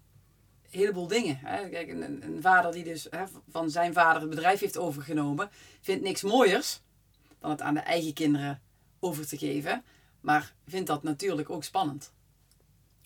een 0.62 0.78
heleboel 0.78 1.06
dingen. 1.06 1.38
Hè. 1.42 1.68
Kijk, 1.68 1.88
een, 1.88 2.23
een, 2.23 2.42
vader 2.42 2.73
die 2.73 2.84
dus 2.84 3.06
hè, 3.11 3.25
van 3.49 3.70
zijn 3.70 3.92
vader 3.92 4.20
het 4.20 4.30
bedrijf 4.30 4.61
heeft 4.61 4.78
overgenomen, 4.78 5.50
vindt 5.80 6.02
niks 6.02 6.23
mooiers 6.23 6.80
dan 7.38 7.50
het 7.50 7.61
aan 7.61 7.75
de 7.75 7.80
eigen 7.80 8.12
kinderen 8.12 8.62
over 9.00 9.26
te 9.26 9.38
geven. 9.38 9.84
Maar 10.20 10.54
vindt 10.66 10.87
dat 10.87 11.02
natuurlijk 11.02 11.50
ook 11.50 11.64
spannend. 11.64 12.12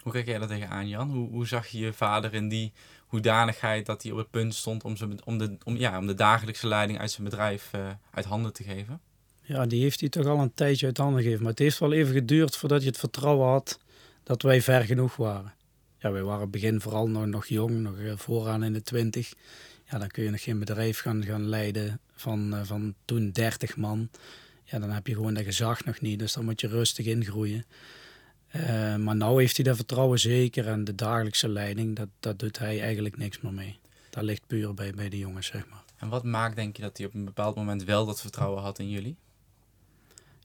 Hoe 0.03 0.13
kijk 0.13 0.27
jij 0.27 0.39
dat 0.39 0.49
tegenaan, 0.49 0.89
Jan? 0.89 1.11
Hoe, 1.11 1.29
hoe 1.29 1.47
zag 1.47 1.67
je 1.67 1.79
je 1.79 1.93
vader 1.93 2.35
in 2.35 2.49
die 2.49 2.73
hoedanigheid 3.07 3.87
dat 3.87 4.03
hij 4.03 4.13
op 4.13 4.19
het 4.19 4.31
punt 4.31 4.55
stond 4.55 4.85
om, 4.85 4.97
ze, 4.97 5.09
om, 5.25 5.39
de, 5.39 5.57
om, 5.65 5.77
ja, 5.77 5.99
om 5.99 6.07
de 6.07 6.15
dagelijkse 6.15 6.67
leiding 6.67 6.99
uit 6.99 7.11
zijn 7.11 7.25
bedrijf 7.25 7.71
uh, 7.75 7.89
uit 8.11 8.25
handen 8.25 8.53
te 8.53 8.63
geven? 8.63 9.01
Ja, 9.43 9.67
die 9.67 9.83
heeft 9.83 10.01
hij 10.01 10.09
toch 10.09 10.27
al 10.27 10.39
een 10.39 10.55
tijdje 10.55 10.87
uit 10.87 10.97
handen 10.97 11.23
gegeven. 11.23 11.43
Maar 11.43 11.51
het 11.51 11.61
heeft 11.61 11.79
wel 11.79 11.93
even 11.93 12.15
geduurd 12.15 12.57
voordat 12.57 12.83
je 12.83 12.89
het 12.89 12.99
vertrouwen 12.99 13.49
had 13.49 13.79
dat 14.23 14.43
wij 14.43 14.63
ver 14.63 14.85
genoeg 14.85 15.17
waren. 15.17 15.55
Ja, 15.99 16.11
wij 16.13 16.23
waren 16.23 16.51
begin 16.51 16.81
vooral 16.81 17.09
nog, 17.09 17.27
nog 17.27 17.47
jong, 17.47 17.81
nog 17.81 17.99
eh, 17.99 18.13
vooraan 18.17 18.65
in 18.65 18.73
de 18.73 18.83
twintig. 18.83 19.33
Ja, 19.91 19.99
dan 19.99 20.09
kun 20.09 20.25
je 20.25 20.31
nog 20.31 20.43
geen 20.43 20.59
bedrijf 20.59 21.01
gaan, 21.01 21.25
gaan 21.25 21.49
leiden 21.49 22.01
van, 22.15 22.55
uh, 22.55 22.61
van 22.63 22.95
toen 23.05 23.31
30 23.31 23.77
man. 23.77 24.09
Ja, 24.65 24.79
dan 24.79 24.91
heb 24.91 25.07
je 25.07 25.15
gewoon 25.15 25.35
dat 25.35 25.45
gezag 25.45 25.85
nog 25.85 26.01
niet. 26.01 26.19
Dus 26.19 26.33
dan 26.33 26.45
moet 26.45 26.61
je 26.61 26.69
rustig 26.69 27.07
ingroeien. 27.07 27.65
Uh, 28.57 28.97
maar 28.97 29.17
nu 29.17 29.25
heeft 29.25 29.57
hij 29.57 29.65
dat 29.65 29.77
vertrouwen 29.77 30.19
zeker. 30.19 30.67
En 30.67 30.85
de 30.85 30.95
dagelijkse 30.95 31.49
leiding, 31.49 31.97
dat, 31.97 32.09
dat 32.21 32.39
doet 32.39 32.59
hij 32.59 32.81
eigenlijk 32.81 33.17
niks 33.17 33.41
meer 33.41 33.53
mee. 33.53 33.79
Dat 34.11 34.23
ligt 34.23 34.47
puur 34.47 34.75
bij, 34.75 34.93
bij 34.93 35.09
de 35.09 35.19
jongens, 35.19 35.47
zeg 35.47 35.69
maar. 35.69 35.85
En 35.97 36.09
wat 36.09 36.25
maakt, 36.25 36.57
denk 36.57 36.77
je, 36.77 36.83
dat 36.83 36.97
hij 36.97 37.07
op 37.07 37.15
een 37.15 37.25
bepaald 37.25 37.57
moment 37.57 37.85
wel 37.85 38.07
dat 38.07 38.21
vertrouwen 38.21 38.63
had 38.63 38.79
in 38.79 38.91
jullie? 38.91 39.17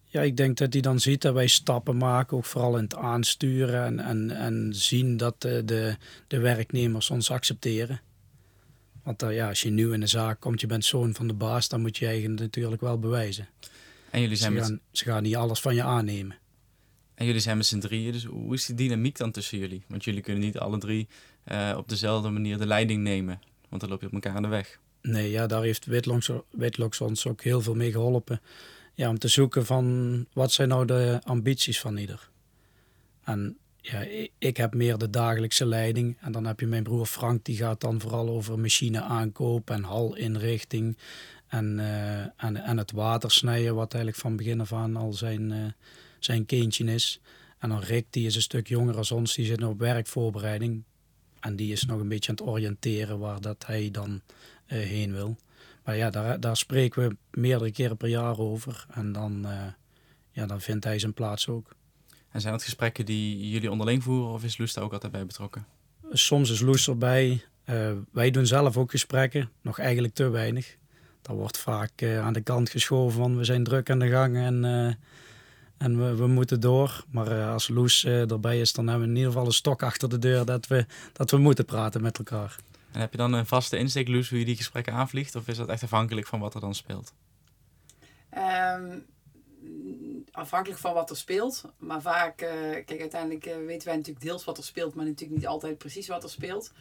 Ja, 0.05 0.21
ik 0.21 0.37
denk 0.37 0.57
dat 0.57 0.73
hij 0.73 0.81
dan 0.81 0.99
ziet 0.99 1.21
dat 1.21 1.33
wij 1.33 1.47
stappen 1.47 1.97
maken, 1.97 2.37
ook 2.37 2.45
vooral 2.45 2.77
in 2.77 2.83
het 2.83 2.95
aansturen 2.95 3.85
en, 3.85 3.99
en, 3.99 4.31
en 4.31 4.75
zien 4.75 5.17
dat 5.17 5.41
de, 5.41 5.65
de, 5.65 5.97
de 6.27 6.39
werknemers 6.39 7.09
ons 7.09 7.31
accepteren. 7.31 8.01
Want 9.03 9.23
uh, 9.23 9.35
ja, 9.35 9.47
als 9.47 9.61
je 9.61 9.69
nieuw 9.69 9.91
in 9.91 9.99
de 9.99 10.07
zaak 10.07 10.39
komt, 10.39 10.61
je 10.61 10.67
bent 10.67 10.85
zoon 10.85 11.13
van 11.13 11.27
de 11.27 11.33
baas, 11.33 11.67
dan 11.67 11.81
moet 11.81 11.97
je 11.97 12.05
eigenlijk 12.05 12.39
natuurlijk 12.39 12.81
wel 12.81 12.99
bewijzen. 12.99 13.47
En 14.09 14.21
jullie 14.21 14.37
zijn 14.37 14.51
ze, 14.51 14.57
met... 14.59 14.67
gaan, 14.67 14.79
ze 14.91 15.03
gaan 15.03 15.23
niet 15.23 15.35
alles 15.35 15.59
van 15.59 15.75
je 15.75 15.83
aannemen. 15.83 16.37
En 17.15 17.25
jullie 17.25 17.41
zijn 17.41 17.57
met 17.57 17.65
z'n 17.65 17.79
drieën, 17.79 18.11
dus 18.11 18.25
hoe 18.25 18.53
is 18.53 18.65
die 18.65 18.75
dynamiek 18.75 19.17
dan 19.17 19.31
tussen 19.31 19.57
jullie? 19.57 19.83
Want 19.87 20.03
jullie 20.03 20.21
kunnen 20.21 20.43
niet 20.43 20.57
alle 20.57 20.77
drie 20.77 21.07
uh, 21.51 21.73
op 21.77 21.89
dezelfde 21.89 22.29
manier 22.29 22.57
de 22.57 22.67
leiding 22.67 23.03
nemen, 23.03 23.41
want 23.69 23.81
dan 23.81 23.89
loop 23.89 24.01
je 24.01 24.07
op 24.07 24.13
elkaar 24.13 24.35
aan 24.35 24.41
de 24.41 24.47
weg. 24.47 24.79
Nee, 25.01 25.31
ja, 25.31 25.47
daar 25.47 25.63
heeft 25.63 25.85
Witloks 26.51 27.01
ons 27.01 27.27
ook 27.27 27.41
heel 27.41 27.61
veel 27.61 27.75
mee 27.75 27.91
geholpen. 27.91 28.41
Ja, 28.93 29.09
om 29.09 29.19
te 29.19 29.27
zoeken 29.27 29.65
van 29.65 30.25
wat 30.33 30.51
zijn 30.51 30.69
nou 30.69 30.85
de 30.85 31.19
ambities 31.23 31.79
van 31.79 31.97
ieder. 31.97 32.29
En 33.23 33.57
ja, 33.77 34.05
ik 34.37 34.57
heb 34.57 34.73
meer 34.73 34.97
de 34.97 35.09
dagelijkse 35.09 35.65
leiding. 35.65 36.17
En 36.21 36.31
dan 36.31 36.45
heb 36.45 36.59
je 36.59 36.67
mijn 36.67 36.83
broer 36.83 37.05
Frank, 37.05 37.45
die 37.45 37.55
gaat 37.55 37.81
dan 37.81 38.01
vooral 38.01 38.29
over 38.29 38.59
machine 38.59 39.01
aankoop 39.01 39.69
en 39.69 39.83
halinrichting. 39.83 40.97
En, 41.47 41.77
uh, 41.79 42.19
en, 42.19 42.55
en 42.55 42.77
het 42.77 42.91
water 42.91 43.31
snijden, 43.31 43.75
wat 43.75 43.93
eigenlijk 43.93 44.23
van 44.23 44.35
begin 44.35 44.61
af 44.61 44.73
aan 44.73 44.95
al 44.95 45.13
zijn, 45.13 45.51
uh, 45.51 45.57
zijn 46.25 46.45
kindje 46.45 46.85
is. 46.85 47.19
En 47.57 47.69
dan 47.69 47.79
Rick, 47.79 48.05
die 48.09 48.25
is 48.25 48.35
een 48.35 48.41
stuk 48.41 48.67
jonger 48.67 48.97
als 48.97 49.11
ons, 49.11 49.35
die 49.35 49.45
zit 49.45 49.59
nog 49.59 49.69
op 49.69 49.79
werkvoorbereiding. 49.79 50.83
En 51.39 51.55
die 51.55 51.71
is 51.71 51.85
nog 51.85 51.99
een 51.99 52.07
beetje 52.07 52.29
aan 52.29 52.35
het 52.35 52.47
oriënteren 52.47 53.19
waar 53.19 53.41
dat 53.41 53.65
hij 53.65 53.91
dan 53.91 54.11
uh, 54.11 54.79
heen 54.79 55.11
wil. 55.11 55.37
Maar 55.83 55.95
ja, 55.95 56.09
daar, 56.09 56.39
daar 56.39 56.57
spreken 56.57 57.07
we 57.07 57.15
meerdere 57.39 57.71
keren 57.71 57.97
per 57.97 58.09
jaar 58.09 58.39
over. 58.39 58.85
En 58.91 59.11
dan, 59.11 59.45
ja, 60.31 60.45
dan 60.45 60.61
vindt 60.61 60.83
hij 60.83 60.99
zijn 60.99 61.13
plaats 61.13 61.47
ook. 61.47 61.75
En 62.29 62.41
zijn 62.41 62.53
dat 62.53 62.63
gesprekken 62.63 63.05
die 63.05 63.49
jullie 63.49 63.71
onderling 63.71 64.03
voeren 64.03 64.33
of 64.33 64.43
is 64.43 64.57
Loes 64.57 64.73
daar 64.73 64.83
ook 64.83 64.93
altijd 64.93 65.11
bij 65.11 65.25
betrokken? 65.25 65.65
Soms 66.11 66.49
is 66.49 66.59
Loes 66.59 66.87
erbij. 66.87 67.43
Uh, 67.69 67.91
wij 68.11 68.31
doen 68.31 68.45
zelf 68.45 68.77
ook 68.77 68.91
gesprekken, 68.91 69.49
nog 69.61 69.79
eigenlijk 69.79 70.13
te 70.13 70.29
weinig. 70.29 70.77
Dat 71.21 71.35
wordt 71.35 71.57
vaak 71.57 72.03
aan 72.03 72.33
de 72.33 72.41
kant 72.41 72.69
geschoven 72.69 73.19
van 73.19 73.37
we 73.37 73.43
zijn 73.43 73.63
druk 73.63 73.89
aan 73.89 73.99
de 73.99 74.09
gang 74.09 74.35
en, 74.35 74.63
en 75.83 75.97
we, 75.97 76.15
we 76.15 76.27
moeten 76.27 76.59
door. 76.59 77.03
Maar 77.11 77.51
als 77.51 77.67
Loes 77.67 78.05
erbij 78.05 78.59
is, 78.59 78.73
dan 78.73 78.87
hebben 78.87 79.05
we 79.05 79.11
in 79.11 79.17
ieder 79.17 79.31
geval 79.31 79.47
een 79.47 79.53
stok 79.53 79.83
achter 79.83 80.09
de 80.09 80.19
deur 80.19 80.45
dat 80.45 80.67
we, 80.67 80.85
dat 81.13 81.31
we 81.31 81.37
moeten 81.37 81.65
praten 81.65 82.01
met 82.01 82.17
elkaar. 82.17 82.55
En 82.91 82.99
heb 82.99 83.11
je 83.11 83.17
dan 83.17 83.33
een 83.33 83.45
vaste 83.45 83.77
insteek, 83.77 84.07
Loes, 84.07 84.29
hoe 84.29 84.39
je 84.39 84.45
die 84.45 84.55
gesprekken 84.55 84.93
aanvliegt? 84.93 85.35
Of 85.35 85.47
is 85.47 85.57
dat 85.57 85.69
echt 85.69 85.83
afhankelijk 85.83 86.27
van 86.27 86.39
wat 86.39 86.53
er 86.53 86.61
dan 86.61 86.75
speelt? 86.75 87.13
Um, 88.37 89.05
afhankelijk 90.31 90.79
van 90.79 90.93
wat 90.93 91.09
er 91.09 91.17
speelt. 91.17 91.63
Maar 91.77 92.01
vaak, 92.01 92.41
uh, 92.41 92.49
kijk, 92.85 92.99
uiteindelijk 92.99 93.45
uh, 93.45 93.55
weten 93.65 93.87
wij 93.87 93.95
natuurlijk 93.95 94.25
deels 94.25 94.43
wat 94.43 94.57
er 94.57 94.63
speelt, 94.63 94.95
maar 94.95 95.05
natuurlijk 95.05 95.39
niet 95.39 95.47
altijd 95.47 95.77
precies 95.77 96.07
wat 96.07 96.23
er 96.23 96.29
speelt. 96.29 96.71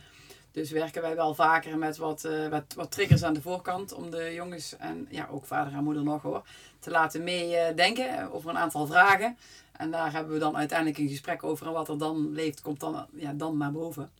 Dus 0.53 0.71
werken 0.71 1.03
wij 1.03 1.17
wel 1.17 1.35
vaker 1.35 1.79
met 1.79 1.97
wat, 1.97 2.25
uh, 2.25 2.49
wat, 2.49 2.75
wat, 2.75 2.91
triggers 2.91 3.23
aan 3.23 3.35
de 3.35 3.41
voorkant 3.41 3.93
om 3.93 4.11
de 4.11 4.33
jongens 4.35 4.77
en 4.77 5.07
ja, 5.11 5.29
ook 5.31 5.45
vader 5.45 5.73
en 5.73 5.85
moeder 5.85 6.03
nog 6.03 6.23
hoor, 6.23 6.43
te 6.79 6.91
laten 6.91 7.25
meedenken 7.25 8.33
over 8.33 8.51
een 8.51 8.59
aantal 8.59 8.87
vragen. 8.87 9.37
En 9.73 9.91
daar 9.91 10.13
hebben 10.13 10.33
we 10.33 10.39
dan 10.39 10.57
uiteindelijk 10.57 10.99
een 10.99 11.09
gesprek 11.09 11.45
over 11.45 11.67
en 11.67 11.73
wat 11.73 11.89
er 11.89 11.99
dan 11.99 12.33
leeft, 12.33 12.61
komt 12.61 12.81
dan, 12.81 13.07
ja, 13.15 13.33
dan 13.33 13.57
naar 13.57 13.73
boven. 13.73 14.11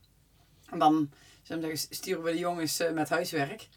En 0.69 0.79
dan 0.79 1.09
zeggen, 1.43 1.77
sturen 1.77 2.23
we 2.23 2.31
de 2.31 2.37
jongens 2.37 2.83
met 2.93 3.09
huiswerk 3.09 3.67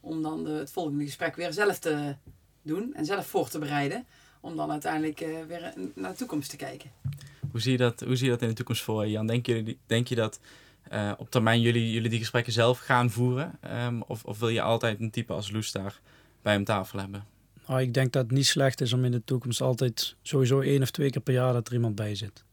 om 0.00 0.22
dan 0.22 0.44
de, 0.44 0.50
het 0.50 0.70
volgende 0.70 1.04
gesprek 1.04 1.36
weer 1.36 1.52
zelf 1.52 1.78
te 1.78 2.16
doen 2.62 2.94
en 2.94 3.04
zelf 3.04 3.26
voor 3.26 3.48
te 3.48 3.58
bereiden 3.58 4.06
om 4.40 4.56
dan 4.56 4.70
uiteindelijk 4.70 5.18
weer 5.18 5.74
naar 5.94 6.10
de 6.10 6.16
toekomst 6.16 6.50
te 6.50 6.56
kijken. 6.56 6.90
Hoe 7.50 7.60
zie 7.60 7.72
je 7.72 7.78
dat, 7.78 8.00
hoe 8.00 8.16
zie 8.16 8.24
je 8.24 8.32
dat 8.32 8.42
in 8.42 8.48
de 8.48 8.54
toekomst 8.54 8.82
voor 8.82 9.06
Jan? 9.06 9.26
Denk 9.26 9.46
je, 9.46 9.76
denk 9.86 10.08
je 10.08 10.14
dat 10.14 10.40
uh, 10.92 11.12
op 11.16 11.30
termijn 11.30 11.60
jullie, 11.60 11.92
jullie 11.92 12.10
die 12.10 12.18
gesprekken 12.18 12.52
zelf 12.52 12.78
gaan 12.78 13.10
voeren? 13.10 13.58
Um, 13.86 14.02
of, 14.02 14.24
of 14.24 14.38
wil 14.38 14.48
je 14.48 14.62
altijd 14.62 15.00
een 15.00 15.10
type 15.10 15.32
als 15.32 15.50
Loes 15.50 15.72
daar 15.72 16.00
bij 16.42 16.52
hem 16.52 16.64
tafel 16.64 16.98
hebben? 16.98 17.24
Nou, 17.66 17.80
ik 17.80 17.94
denk 17.94 18.12
dat 18.12 18.22
het 18.22 18.32
niet 18.32 18.46
slecht 18.46 18.80
is 18.80 18.92
om 18.92 19.04
in 19.04 19.10
de 19.10 19.24
toekomst 19.24 19.60
altijd 19.60 20.16
sowieso 20.22 20.60
één 20.60 20.82
of 20.82 20.90
twee 20.90 21.10
keer 21.10 21.22
per 21.22 21.34
jaar 21.34 21.52
dat 21.52 21.66
er 21.66 21.74
iemand 21.74 21.94
bij 21.94 22.14
zit. 22.14 22.44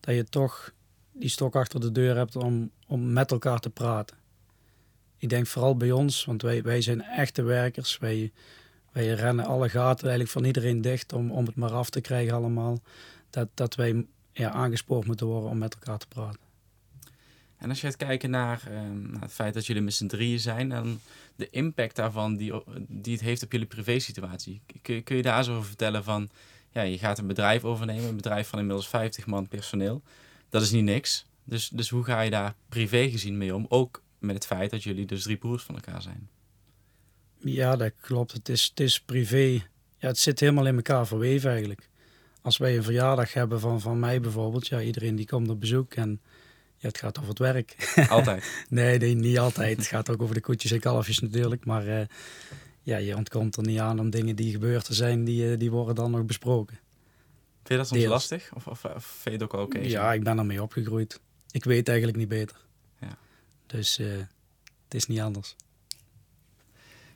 Dat 0.00 0.14
je 0.14 0.24
toch 0.24 0.72
die 1.12 1.28
stok 1.28 1.56
achter 1.56 1.80
de 1.80 1.92
deur 1.92 2.16
hebt 2.16 2.36
om, 2.36 2.70
om 2.86 3.12
met 3.12 3.30
elkaar 3.30 3.58
te 3.58 3.70
praten. 3.70 4.16
Ik 5.16 5.28
denk 5.28 5.46
vooral 5.46 5.76
bij 5.76 5.92
ons, 5.92 6.24
want 6.24 6.42
wij, 6.42 6.62
wij 6.62 6.80
zijn 6.80 7.02
echte 7.02 7.42
werkers. 7.42 7.98
Wij, 7.98 8.32
wij 8.92 9.06
rennen 9.06 9.44
alle 9.44 9.68
gaten 9.68 10.02
eigenlijk 10.02 10.30
van 10.30 10.44
iedereen 10.44 10.80
dicht 10.80 11.12
om, 11.12 11.30
om 11.30 11.46
het 11.46 11.56
maar 11.56 11.72
af 11.72 11.90
te 11.90 12.00
krijgen 12.00 12.34
allemaal. 12.34 12.80
Dat, 13.30 13.48
dat 13.54 13.74
wij 13.74 14.06
ja, 14.32 14.50
aangespoord 14.50 15.06
moeten 15.06 15.26
worden 15.26 15.50
om 15.50 15.58
met 15.58 15.74
elkaar 15.74 15.98
te 15.98 16.06
praten. 16.08 16.49
En 17.60 17.68
als 17.68 17.80
je 17.80 17.86
gaat 17.86 17.96
kijken 17.96 18.30
naar, 18.30 18.62
uh, 18.70 18.80
naar 19.10 19.22
het 19.22 19.32
feit 19.32 19.54
dat 19.54 19.66
jullie 19.66 19.82
met 19.82 19.94
z'n 19.94 20.06
drieën 20.06 20.40
zijn 20.40 20.72
en 20.72 21.00
de 21.36 21.50
impact 21.50 21.96
daarvan 21.96 22.36
die, 22.36 22.52
die 22.88 23.12
het 23.12 23.22
heeft 23.22 23.42
op 23.42 23.52
jullie 23.52 23.66
privésituatie. 23.66 24.60
Kun, 24.82 25.02
kun 25.02 25.16
je 25.16 25.22
daar 25.22 25.44
zo 25.44 25.54
over 25.54 25.66
vertellen 25.66 26.04
van, 26.04 26.30
ja, 26.70 26.82
je 26.82 26.98
gaat 26.98 27.18
een 27.18 27.26
bedrijf 27.26 27.64
overnemen, 27.64 28.08
een 28.08 28.16
bedrijf 28.16 28.48
van 28.48 28.58
inmiddels 28.58 28.88
50 28.88 29.26
man 29.26 29.48
personeel. 29.48 30.02
Dat 30.48 30.62
is 30.62 30.70
niet 30.70 30.84
niks. 30.84 31.26
Dus, 31.44 31.68
dus 31.68 31.88
hoe 31.88 32.04
ga 32.04 32.20
je 32.20 32.30
daar 32.30 32.54
privé 32.68 33.10
gezien 33.10 33.38
mee 33.38 33.54
om? 33.54 33.66
Ook 33.68 34.02
met 34.18 34.34
het 34.34 34.46
feit 34.46 34.70
dat 34.70 34.82
jullie 34.82 35.06
dus 35.06 35.22
drie 35.22 35.36
broers 35.36 35.62
van 35.62 35.74
elkaar 35.74 36.02
zijn. 36.02 36.28
Ja, 37.38 37.76
dat 37.76 37.92
klopt. 38.00 38.32
Het 38.32 38.48
is, 38.48 38.64
het 38.64 38.80
is 38.80 39.00
privé. 39.00 39.62
Ja, 39.96 40.08
het 40.08 40.18
zit 40.18 40.40
helemaal 40.40 40.66
in 40.66 40.76
elkaar 40.76 41.06
verweven 41.06 41.50
eigenlijk. 41.50 41.88
Als 42.42 42.56
wij 42.56 42.76
een 42.76 42.82
verjaardag 42.82 43.32
hebben 43.32 43.60
van, 43.60 43.80
van 43.80 43.98
mij 43.98 44.20
bijvoorbeeld, 44.20 44.66
ja, 44.66 44.80
iedereen 44.80 45.16
die 45.16 45.26
komt 45.26 45.48
op 45.48 45.60
bezoek 45.60 45.94
en 45.94 46.20
ja, 46.80 46.88
het 46.88 46.98
gaat 46.98 47.18
over 47.18 47.28
het 47.28 47.38
werk. 47.38 47.76
Altijd? 48.08 48.64
nee, 48.68 48.98
nee, 48.98 49.14
niet 49.14 49.38
altijd. 49.38 49.76
Het 49.76 49.86
gaat 49.86 50.10
ook 50.10 50.22
over 50.22 50.34
de 50.34 50.40
koetjes 50.40 50.70
en 50.70 50.80
kalfjes 50.80 51.18
natuurlijk, 51.18 51.64
maar 51.64 51.86
uh, 51.86 52.00
ja, 52.82 52.96
je 52.96 53.16
ontkomt 53.16 53.56
er 53.56 53.62
niet 53.62 53.78
aan 53.78 54.00
om 54.00 54.10
dingen 54.10 54.36
die 54.36 54.52
gebeurd 54.52 54.86
zijn, 54.90 55.24
die, 55.24 55.50
uh, 55.50 55.58
die 55.58 55.70
worden 55.70 55.94
dan 55.94 56.10
nog 56.10 56.24
besproken. 56.24 56.78
Vind 57.62 57.68
je 57.68 57.76
dat 57.76 57.86
soms 57.86 58.00
Deels. 58.00 58.12
lastig? 58.12 58.54
Of, 58.54 58.66
of, 58.66 58.84
of, 58.84 59.04
vind 59.04 59.24
je 59.24 59.30
het 59.30 59.42
ook 59.42 59.52
oké? 59.52 59.76
Okay, 59.76 59.88
ja, 59.88 60.12
ik 60.12 60.24
ben 60.24 60.38
ermee 60.38 60.62
opgegroeid. 60.62 61.20
Ik 61.50 61.64
weet 61.64 61.88
eigenlijk 61.88 62.18
niet 62.18 62.28
beter. 62.28 62.56
Ja. 63.00 63.18
Dus 63.66 63.98
uh, 63.98 64.12
het 64.84 64.94
is 64.94 65.06
niet 65.06 65.20
anders. 65.20 65.56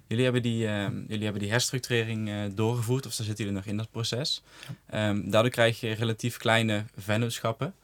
Jullie 0.07 0.24
hebben 0.24 0.42
die, 0.42 0.64
uh, 0.64 0.87
jullie 1.09 1.24
hebben 1.24 1.42
die 1.42 1.50
herstructurering 1.50 2.29
uh, 2.29 2.44
doorgevoerd, 2.55 3.07
of 3.07 3.14
daar 3.14 3.27
zitten 3.27 3.44
jullie 3.44 3.61
nog 3.61 3.68
in 3.70 3.77
dat 3.77 3.90
proces. 3.90 4.42
Ja. 4.90 5.09
Um, 5.09 5.31
daardoor 5.31 5.50
krijg 5.50 5.81
je 5.81 5.92
relatief 5.92 6.37
kleine 6.37 6.85
vennootschappen. 6.96 7.74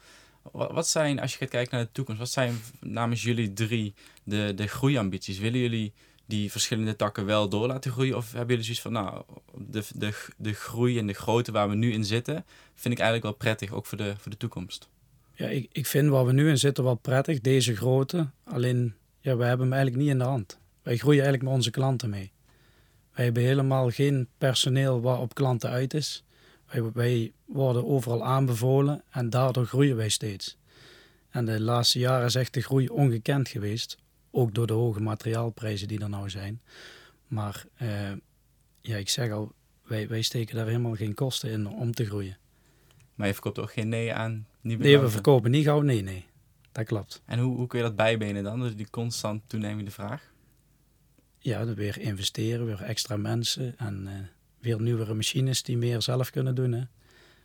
Wat, 0.52 0.88
zijn, 0.88 1.20
als 1.20 1.32
je 1.32 1.38
gaat 1.38 1.48
kijken 1.48 1.76
naar 1.76 1.84
de 1.84 1.92
toekomst, 1.92 2.20
wat 2.20 2.30
zijn 2.30 2.54
namens 2.80 3.22
jullie 3.22 3.52
drie 3.52 3.94
de, 4.24 4.52
de 4.54 4.66
groeiambities? 4.66 5.38
Willen 5.38 5.60
jullie 5.60 5.92
die 6.26 6.50
verschillende 6.50 6.96
takken 6.96 7.26
wel 7.26 7.48
door 7.48 7.66
laten 7.66 7.90
groeien? 7.90 8.16
Of 8.16 8.32
hebben 8.32 8.48
jullie 8.48 8.64
zoiets 8.64 8.82
van, 8.82 8.92
nou, 8.92 9.22
de, 9.56 9.84
de, 9.94 10.28
de 10.36 10.52
groei 10.52 10.98
en 10.98 11.06
de 11.06 11.12
grootte 11.12 11.52
waar 11.52 11.68
we 11.68 11.74
nu 11.74 11.92
in 11.92 12.04
zitten, 12.04 12.44
vind 12.74 12.94
ik 12.94 13.00
eigenlijk 13.00 13.22
wel 13.22 13.32
prettig, 13.34 13.72
ook 13.72 13.86
voor 13.86 13.98
de, 13.98 14.14
voor 14.18 14.30
de 14.30 14.36
toekomst? 14.36 14.88
Ja, 15.34 15.48
ik, 15.48 15.68
ik 15.72 15.86
vind 15.86 16.08
waar 16.08 16.26
we 16.26 16.32
nu 16.32 16.48
in 16.48 16.58
zitten 16.58 16.84
wel 16.84 16.94
prettig, 16.94 17.40
deze 17.40 17.76
grootte. 17.76 18.30
Alleen, 18.44 18.94
ja, 19.20 19.36
we 19.36 19.44
hebben 19.44 19.66
hem 19.66 19.74
eigenlijk 19.74 20.02
niet 20.02 20.12
in 20.12 20.18
de 20.18 20.24
hand. 20.24 20.58
Wij 20.82 20.96
groeien 20.96 21.22
eigenlijk 21.22 21.44
met 21.44 21.54
onze 21.54 21.70
klanten 21.70 22.10
mee. 22.10 22.32
Wij 23.14 23.24
hebben 23.24 23.42
helemaal 23.42 23.90
geen 23.90 24.28
personeel 24.38 25.00
waar 25.00 25.20
op 25.20 25.34
klanten 25.34 25.70
uit 25.70 25.94
is. 25.94 26.24
Wij, 26.70 26.92
wij 26.92 27.32
worden 27.44 27.86
overal 27.86 28.24
aanbevolen 28.24 29.02
en 29.10 29.30
daardoor 29.30 29.66
groeien 29.66 29.96
wij 29.96 30.08
steeds. 30.08 30.58
En 31.30 31.44
de 31.44 31.60
laatste 31.60 31.98
jaren 31.98 32.26
is 32.26 32.34
echt 32.34 32.54
de 32.54 32.60
groei 32.60 32.88
ongekend 32.88 33.48
geweest. 33.48 33.98
Ook 34.30 34.54
door 34.54 34.66
de 34.66 34.72
hoge 34.72 35.00
materiaalprijzen 35.00 35.88
die 35.88 36.00
er 36.00 36.08
nou 36.08 36.30
zijn. 36.30 36.60
Maar 37.26 37.64
uh, 37.82 38.10
ja, 38.80 38.96
ik 38.96 39.08
zeg 39.08 39.30
al, 39.30 39.52
wij, 39.82 40.08
wij 40.08 40.22
steken 40.22 40.56
daar 40.56 40.66
helemaal 40.66 40.94
geen 40.94 41.14
kosten 41.14 41.50
in 41.50 41.68
om 41.68 41.92
te 41.92 42.04
groeien. 42.04 42.38
Maar 43.14 43.26
je 43.26 43.32
verkoopt 43.32 43.58
ook 43.58 43.72
geen 43.72 43.88
nee 43.88 44.14
aan 44.14 44.46
nieuwe 44.60 44.82
Nee, 44.82 44.98
we 44.98 45.10
verkopen 45.10 45.50
niet 45.50 45.64
gauw 45.64 45.80
nee, 45.80 46.02
nee. 46.02 46.26
Dat 46.72 46.84
klopt. 46.84 47.22
En 47.24 47.38
hoe, 47.38 47.56
hoe 47.56 47.66
kun 47.66 47.78
je 47.78 47.84
dat 47.84 47.96
bijbenen 47.96 48.42
dan? 48.42 48.60
Dus 48.60 48.76
die 48.76 48.90
constant 48.90 49.42
toenemende 49.46 49.90
vraag? 49.90 50.30
ja, 51.40 51.74
weer 51.74 51.98
investeren, 51.98 52.66
weer 52.66 52.82
extra 52.82 53.16
mensen 53.16 53.78
en 53.78 54.02
uh, 54.06 54.12
weer 54.60 54.80
nieuwere 54.80 55.14
machines 55.14 55.62
die 55.62 55.76
meer 55.76 56.02
zelf 56.02 56.30
kunnen 56.30 56.54
doen. 56.54 56.72
Hè. 56.72 56.82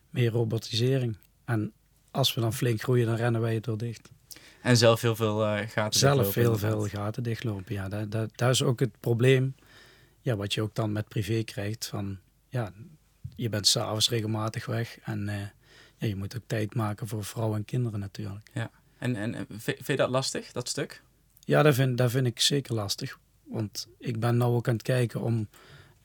Meer 0.10 0.32
robotisering. 0.32 1.17
En 1.45 1.73
als 2.12 2.34
we 2.34 2.41
dan 2.41 2.54
flink 2.54 2.82
groeien, 2.82 3.06
dan 3.06 3.15
rennen 3.15 3.41
wij 3.41 3.54
het 3.54 3.65
weer 3.65 3.78
dicht. 3.78 4.10
En 4.62 4.78
zelf 4.78 5.01
heel 5.01 5.15
veel 5.15 5.43
uh, 5.45 5.60
gaten 5.67 5.99
Zelf 5.99 6.34
heel 6.34 6.58
veel 6.58 6.88
gaten 6.88 7.23
dichtlopen, 7.23 7.73
ja. 7.73 7.89
Dat, 7.89 8.12
dat, 8.12 8.30
dat 8.36 8.49
is 8.49 8.63
ook 8.63 8.80
het 8.80 8.99
probleem, 8.99 9.56
ja, 10.21 10.36
wat 10.36 10.54
je 10.54 10.62
ook 10.62 10.75
dan 10.75 10.91
met 10.91 11.08
privé 11.08 11.43
krijgt. 11.43 11.86
Van, 11.86 12.17
ja, 12.49 12.71
je 13.36 13.49
bent 13.49 13.67
s'avonds 13.67 14.10
regelmatig 14.10 14.65
weg 14.65 14.99
en 14.99 15.28
uh, 15.28 15.34
ja, 15.97 16.08
je 16.08 16.15
moet 16.15 16.36
ook 16.36 16.43
tijd 16.47 16.75
maken 16.75 17.08
voor 17.08 17.23
vrouwen 17.23 17.58
en 17.58 17.65
kinderen 17.65 17.99
natuurlijk. 17.99 18.49
Ja. 18.54 18.71
En, 18.97 19.15
en 19.15 19.45
vind 19.49 19.88
je 19.88 19.95
dat 19.95 20.10
lastig, 20.10 20.51
dat 20.51 20.69
stuk? 20.69 21.01
Ja, 21.39 21.63
dat 21.63 21.75
vind, 21.75 21.97
dat 21.97 22.12
vind 22.12 22.28
ik 22.28 22.39
zeker 22.39 22.73
lastig. 22.73 23.19
Want 23.43 23.88
ik 23.99 24.19
ben 24.19 24.38
nou 24.38 24.56
ook 24.56 24.67
aan 24.67 24.73
het 24.73 24.84
kijken 24.84 25.21
om 25.21 25.47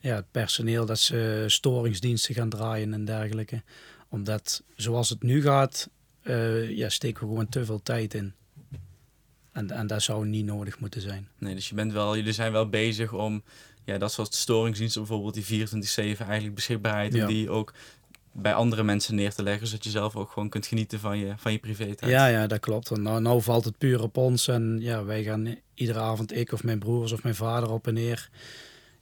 ja, 0.01 0.15
het 0.15 0.31
personeel 0.31 0.85
dat 0.85 0.99
ze 0.99 1.43
storingsdiensten 1.47 2.35
gaan 2.35 2.49
draaien 2.49 2.93
en 2.93 3.05
dergelijke. 3.05 3.61
Omdat 4.09 4.63
zoals 4.75 5.09
het 5.09 5.23
nu 5.23 5.41
gaat, 5.41 5.89
uh, 6.23 6.69
ja, 6.77 6.89
steken 6.89 7.21
we 7.21 7.27
gewoon 7.27 7.49
te 7.49 7.65
veel 7.65 7.83
tijd 7.83 8.13
in. 8.13 8.33
En, 9.51 9.71
en 9.71 9.87
dat 9.87 10.01
zou 10.01 10.25
niet 10.25 10.45
nodig 10.45 10.79
moeten 10.79 11.01
zijn. 11.01 11.27
Nee, 11.37 11.55
dus 11.55 11.69
je 11.69 11.75
bent 11.75 11.93
wel, 11.93 12.15
jullie 12.15 12.33
zijn 12.33 12.51
wel 12.51 12.69
bezig 12.69 13.13
om 13.13 13.43
ja, 13.83 13.97
dat 13.97 14.11
soort 14.11 14.35
storingsdiensten, 14.35 15.01
bijvoorbeeld 15.01 15.33
die 15.33 15.67
24-7 15.67 15.77
eigenlijk 15.97 16.55
beschikbaarheid, 16.55 17.13
ja. 17.13 17.27
die 17.27 17.49
ook 17.49 17.73
bij 18.31 18.53
andere 18.53 18.83
mensen 18.83 19.15
neer 19.15 19.33
te 19.33 19.43
leggen, 19.43 19.67
zodat 19.67 19.83
je 19.83 19.89
zelf 19.89 20.15
ook 20.15 20.31
gewoon 20.31 20.49
kunt 20.49 20.65
genieten 20.65 20.99
van 20.99 21.17
je, 21.17 21.33
van 21.37 21.51
je 21.51 21.59
privé 21.59 21.95
tijd. 21.95 22.11
Ja, 22.11 22.27
ja, 22.27 22.47
dat 22.47 22.59
klopt. 22.59 22.89
Nou, 22.97 23.21
nou 23.21 23.41
valt 23.41 23.65
het 23.65 23.77
puur 23.77 24.01
op 24.01 24.17
ons 24.17 24.47
en 24.47 24.77
ja, 24.79 25.03
wij 25.03 25.23
gaan 25.23 25.55
iedere 25.73 25.99
avond, 25.99 26.35
ik 26.35 26.51
of 26.51 26.63
mijn 26.63 26.79
broers 26.79 27.11
of 27.11 27.23
mijn 27.23 27.35
vader 27.35 27.71
op 27.71 27.87
en 27.87 27.93
neer. 27.93 28.29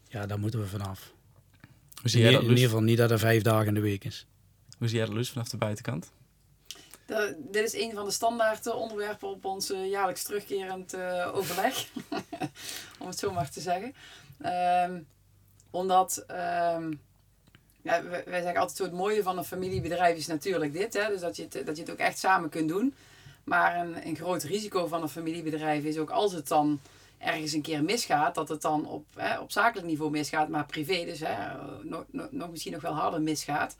Ja, 0.09 0.25
daar 0.25 0.39
moeten 0.39 0.59
we 0.59 0.67
vanaf. 0.67 1.13
Hoe 2.01 2.09
zie 2.09 2.23
in, 2.23 2.31
dat, 2.31 2.41
in 2.41 2.49
ieder 2.49 2.63
geval 2.63 2.81
niet 2.81 2.97
dat 2.97 3.11
er 3.11 3.19
vijf 3.19 3.41
dagen 3.41 3.67
in 3.67 3.73
de 3.73 3.79
week 3.79 4.03
is. 4.03 4.27
Hoe 4.77 4.87
zie 4.87 4.97
jij 4.97 5.05
dat, 5.05 5.15
Luus, 5.15 5.29
vanaf 5.29 5.49
de 5.49 5.57
buitenkant? 5.57 6.11
De, 7.05 7.35
dit 7.51 7.63
is 7.63 7.81
een 7.81 7.91
van 7.93 8.05
de 8.05 8.11
standaard 8.11 8.73
onderwerpen 8.73 9.27
op 9.27 9.45
ons 9.45 9.73
jaarlijks 9.89 10.23
terugkerend 10.23 10.93
uh, 10.93 11.31
overleg. 11.33 11.87
Om 12.99 13.07
het 13.07 13.19
zo 13.19 13.31
maar 13.31 13.49
te 13.49 13.61
zeggen. 13.61 13.93
Um, 14.89 15.07
omdat... 15.69 16.25
Um, 16.75 17.01
ja, 17.81 18.03
wij 18.03 18.41
zeggen 18.41 18.55
altijd 18.55 18.77
zo 18.77 18.83
het 18.83 18.93
mooie 18.93 19.23
van 19.23 19.37
een 19.37 19.43
familiebedrijf 19.43 20.17
is 20.17 20.27
natuurlijk 20.27 20.73
dit. 20.73 20.93
Hè? 20.93 21.07
Dus 21.07 21.21
dat 21.21 21.35
je, 21.35 21.47
het, 21.49 21.65
dat 21.65 21.75
je 21.75 21.81
het 21.81 21.91
ook 21.91 21.97
echt 21.97 22.17
samen 22.17 22.49
kunt 22.49 22.69
doen. 22.69 22.93
Maar 23.43 23.79
een, 23.79 24.07
een 24.07 24.15
groot 24.15 24.43
risico 24.43 24.87
van 24.87 25.01
een 25.01 25.09
familiebedrijf 25.09 25.83
is 25.83 25.97
ook 25.97 26.09
als 26.09 26.33
het 26.33 26.47
dan 26.47 26.79
ergens 27.19 27.53
een 27.53 27.61
keer 27.61 27.83
misgaat, 27.83 28.35
dat 28.35 28.49
het 28.49 28.61
dan 28.61 28.85
op, 28.85 29.05
hè, 29.15 29.39
op 29.39 29.51
zakelijk 29.51 29.87
niveau 29.87 30.11
misgaat, 30.11 30.49
maar 30.49 30.65
privé 30.65 31.05
dus 31.05 31.19
hè, 31.19 31.35
nog, 32.31 32.51
misschien 32.51 32.71
nog 32.71 32.81
wel 32.81 32.93
harder 32.93 33.21
misgaat. 33.21 33.75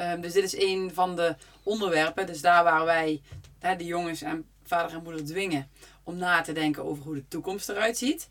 Um, 0.00 0.20
dus 0.20 0.32
dit 0.32 0.44
is 0.44 0.56
een 0.56 0.90
van 0.94 1.16
de 1.16 1.36
onderwerpen, 1.62 2.26
dus 2.26 2.40
daar 2.40 2.64
waar 2.64 2.84
wij 2.84 3.22
hè, 3.58 3.76
de 3.76 3.84
jongens 3.84 4.22
en 4.22 4.46
vader 4.64 4.96
en 4.96 5.02
moeder 5.02 5.24
dwingen 5.24 5.70
om 6.02 6.16
na 6.16 6.40
te 6.40 6.52
denken 6.52 6.84
over 6.84 7.04
hoe 7.04 7.14
de 7.14 7.28
toekomst 7.28 7.68
eruit 7.68 7.98
ziet. 7.98 8.30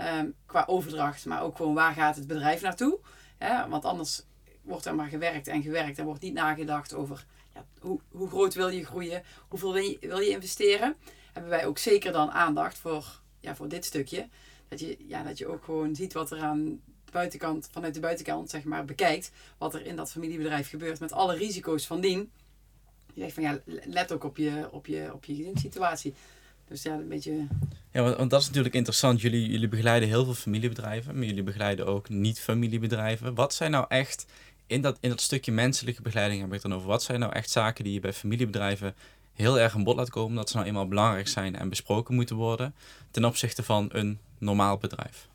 Um, 0.00 0.34
qua 0.46 0.64
overdracht, 0.66 1.24
maar 1.24 1.42
ook 1.42 1.56
gewoon 1.56 1.74
waar 1.74 1.92
gaat 1.92 2.16
het 2.16 2.26
bedrijf 2.26 2.62
naartoe. 2.62 2.98
Hè? 3.38 3.68
Want 3.68 3.84
anders 3.84 4.22
wordt 4.62 4.86
er 4.86 4.94
maar 4.94 5.08
gewerkt 5.08 5.46
en 5.46 5.62
gewerkt. 5.62 5.98
Er 5.98 6.04
wordt 6.04 6.22
niet 6.22 6.34
nagedacht 6.34 6.94
over 6.94 7.26
ja, 7.54 7.64
hoe, 7.80 8.00
hoe 8.10 8.28
groot 8.28 8.54
wil 8.54 8.68
je 8.68 8.84
groeien, 8.84 9.22
hoeveel 9.48 9.72
wil 9.72 9.82
je, 9.82 9.98
wil 10.00 10.18
je 10.18 10.30
investeren. 10.30 10.96
Hebben 11.32 11.50
wij 11.50 11.66
ook 11.66 11.78
zeker 11.78 12.12
dan 12.12 12.30
aandacht 12.30 12.78
voor, 12.78 13.20
ja, 13.40 13.56
voor 13.56 13.68
dit 13.68 13.84
stukje. 13.84 14.28
Dat 14.68 14.80
je, 14.80 14.96
ja, 15.06 15.22
dat 15.22 15.38
je 15.38 15.46
ook 15.46 15.64
gewoon 15.64 15.94
ziet 15.94 16.12
wat 16.12 16.30
er 16.30 16.40
aan 16.40 16.80
de 17.04 17.12
buitenkant, 17.12 17.68
vanuit 17.72 17.94
de 17.94 18.00
buitenkant 18.00 18.50
zeg 18.50 18.64
maar, 18.64 18.84
bekijkt. 18.84 19.30
Wat 19.58 19.74
er 19.74 19.86
in 19.86 19.96
dat 19.96 20.10
familiebedrijf 20.10 20.68
gebeurt 20.68 21.00
met 21.00 21.12
alle 21.12 21.36
risico's 21.36 21.86
van 21.86 22.00
dien. 22.00 22.30
Je 23.14 23.20
zegt 23.20 23.34
van 23.34 23.42
ja, 23.42 23.60
let 23.84 24.12
ook 24.12 24.24
op 24.24 24.36
je, 24.36 24.68
op 24.70 24.86
je, 24.86 25.10
op 25.14 25.24
je 25.24 25.34
gezinssituatie. 25.34 26.14
Dus 26.68 26.82
ja, 26.82 26.94
een 26.94 27.08
beetje... 27.08 27.46
Ja, 27.92 28.02
want, 28.02 28.16
want, 28.16 28.30
dat 28.30 28.40
is 28.40 28.46
natuurlijk 28.46 28.74
interessant. 28.74 29.20
Jullie, 29.20 29.50
jullie 29.50 29.68
begeleiden 29.68 30.08
heel 30.08 30.24
veel 30.24 30.34
familiebedrijven, 30.34 31.14
maar 31.14 31.24
jullie 31.24 31.42
begeleiden 31.42 31.86
ook 31.86 32.08
niet-familiebedrijven. 32.08 33.34
Wat 33.34 33.54
zijn 33.54 33.70
nou 33.70 33.84
echt 33.88 34.26
in 34.66 34.80
dat, 34.80 34.98
in 35.00 35.08
dat 35.08 35.20
stukje 35.20 35.52
menselijke 35.52 36.02
begeleiding 36.02 36.40
heb 36.40 36.52
ik 36.52 36.62
dan 36.62 36.74
over. 36.74 36.88
Wat 36.88 37.02
zijn 37.02 37.20
nou 37.20 37.32
echt 37.32 37.50
zaken 37.50 37.84
die 37.84 37.92
je 37.92 38.00
bij 38.00 38.12
familiebedrijven 38.12 38.94
heel 39.38 39.58
erg 39.58 39.74
aan 39.74 39.84
bod 39.84 39.96
laat 39.96 40.10
komen, 40.10 40.36
dat 40.36 40.48
ze 40.48 40.56
nou 40.56 40.68
eenmaal 40.68 40.88
belangrijk 40.88 41.28
zijn 41.28 41.56
en 41.56 41.68
besproken 41.68 42.14
moeten 42.14 42.36
worden 42.36 42.74
ten 43.10 43.24
opzichte 43.24 43.62
van 43.62 43.88
een 43.92 44.18
normaal 44.38 44.76
bedrijf? 44.76 45.28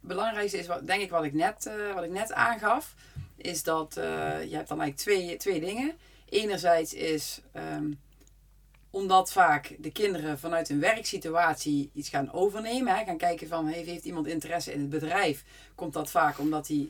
belangrijkste 0.00 0.58
is, 0.58 0.66
wat, 0.66 0.86
denk 0.86 1.02
ik, 1.02 1.10
wat 1.10 1.24
ik 1.24 1.32
net, 1.32 1.66
uh, 1.66 1.94
wat 1.94 2.04
ik 2.04 2.10
net 2.10 2.32
aangaf, 2.32 2.94
is 3.36 3.62
dat 3.62 3.96
uh, 3.98 4.04
je 4.44 4.54
hebt 4.54 4.68
dan 4.68 4.80
eigenlijk 4.80 4.96
twee, 4.96 5.36
twee 5.36 5.60
dingen. 5.60 5.92
Enerzijds 6.28 6.94
is 6.94 7.40
um, 7.56 8.00
omdat 8.90 9.32
vaak 9.32 9.76
de 9.78 9.92
kinderen 9.92 10.38
vanuit 10.38 10.68
een 10.68 10.80
werksituatie 10.80 11.90
iets 11.94 12.08
gaan 12.08 12.32
overnemen, 12.32 12.96
hè, 12.96 13.04
gaan 13.04 13.16
kijken 13.16 13.48
van 13.48 13.66
heeft, 13.66 13.88
heeft 13.88 14.04
iemand 14.04 14.26
interesse 14.26 14.72
in 14.72 14.80
het 14.80 14.90
bedrijf, 14.90 15.44
komt 15.74 15.92
dat 15.92 16.10
vaak 16.10 16.38
omdat 16.38 16.68
hij 16.68 16.88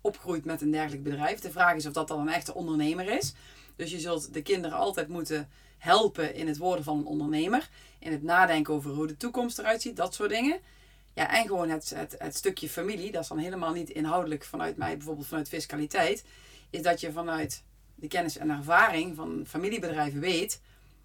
opgroeit 0.00 0.44
met 0.44 0.62
een 0.62 0.70
dergelijk 0.70 1.02
bedrijf. 1.02 1.40
De 1.40 1.50
vraag 1.50 1.74
is 1.74 1.86
of 1.86 1.92
dat 1.92 2.08
dan 2.08 2.20
een 2.20 2.34
echte 2.34 2.54
ondernemer 2.54 3.08
is. 3.08 3.34
Dus 3.76 3.90
je 3.90 4.00
zult 4.00 4.34
de 4.34 4.42
kinderen 4.42 4.78
altijd 4.78 5.08
moeten 5.08 5.48
helpen 5.78 6.34
in 6.34 6.46
het 6.46 6.56
worden 6.56 6.84
van 6.84 6.98
een 6.98 7.06
ondernemer. 7.06 7.68
In 7.98 8.12
het 8.12 8.22
nadenken 8.22 8.74
over 8.74 8.90
hoe 8.90 9.06
de 9.06 9.16
toekomst 9.16 9.58
eruit 9.58 9.82
ziet, 9.82 9.96
dat 9.96 10.14
soort 10.14 10.30
dingen. 10.30 10.60
Ja, 11.14 11.36
en 11.36 11.46
gewoon 11.46 11.68
het, 11.68 11.90
het, 11.94 12.14
het 12.18 12.36
stukje 12.36 12.68
familie, 12.68 13.12
dat 13.12 13.22
is 13.22 13.28
dan 13.28 13.38
helemaal 13.38 13.72
niet 13.72 13.90
inhoudelijk 13.90 14.44
vanuit 14.44 14.76
mij, 14.76 14.96
bijvoorbeeld 14.96 15.26
vanuit 15.26 15.48
fiscaliteit. 15.48 16.24
Is 16.70 16.82
dat 16.82 17.00
je 17.00 17.12
vanuit 17.12 17.62
de 17.94 18.08
kennis 18.08 18.36
en 18.36 18.50
ervaring 18.50 19.16
van 19.16 19.44
familiebedrijven 19.46 20.20
weet 20.20 20.60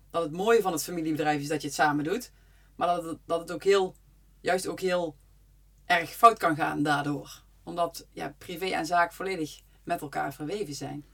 dat 0.10 0.23
het 0.23 0.32
mooie 0.32 0.62
van 0.62 0.71
het 0.71 0.84
familiebedrijf 0.84 1.41
is 1.41 1.47
dat 1.47 1.62
je 1.62 1.67
het 1.67 1.75
samen 1.75 2.03
doet. 2.03 2.32
Maar 2.75 2.88
dat 2.88 3.03
het, 3.03 3.17
dat 3.25 3.39
het 3.39 3.51
ook 3.51 3.63
heel, 3.63 3.95
juist 4.41 4.67
ook 4.67 4.79
heel 4.79 5.15
erg 5.86 6.10
fout 6.10 6.38
kan 6.38 6.55
gaan 6.55 6.84
daardoor 6.84 7.47
omdat 7.69 8.08
ja, 8.12 8.34
privé 8.38 8.65
en 8.65 8.86
zaak 8.86 9.13
volledig 9.13 9.60
met 9.84 10.01
elkaar 10.01 10.34
verweven 10.34 10.73
zijn. 10.73 11.05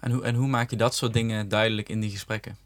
En 0.00 0.10
hoe, 0.10 0.22
en 0.22 0.34
hoe 0.34 0.48
maak 0.48 0.70
je 0.70 0.76
dat 0.76 0.94
soort 0.94 1.12
dingen 1.12 1.48
duidelijk 1.48 1.88
in 1.88 2.00
die 2.00 2.10
gesprekken? 2.10 2.56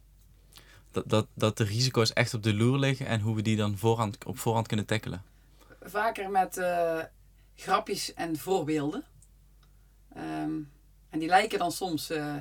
Dat, 0.90 1.08
dat, 1.08 1.26
dat 1.34 1.56
de 1.56 1.64
risico's 1.64 2.12
echt 2.12 2.34
op 2.34 2.42
de 2.42 2.54
loer 2.54 2.78
liggen 2.78 3.06
en 3.06 3.20
hoe 3.20 3.34
we 3.34 3.42
die 3.42 3.56
dan 3.56 3.72
op 4.26 4.38
voorhand 4.38 4.66
kunnen 4.66 4.86
tackelen? 4.86 5.22
vaker 5.84 6.30
met 6.30 6.56
uh, 6.56 7.00
grapjes 7.54 8.14
en 8.14 8.36
voorbeelden. 8.36 9.04
Ehm, 10.14 10.60
en 11.10 11.18
die 11.18 11.28
lijken 11.28 11.58
dan 11.58 11.72
soms 11.72 12.10
uh, 12.10 12.36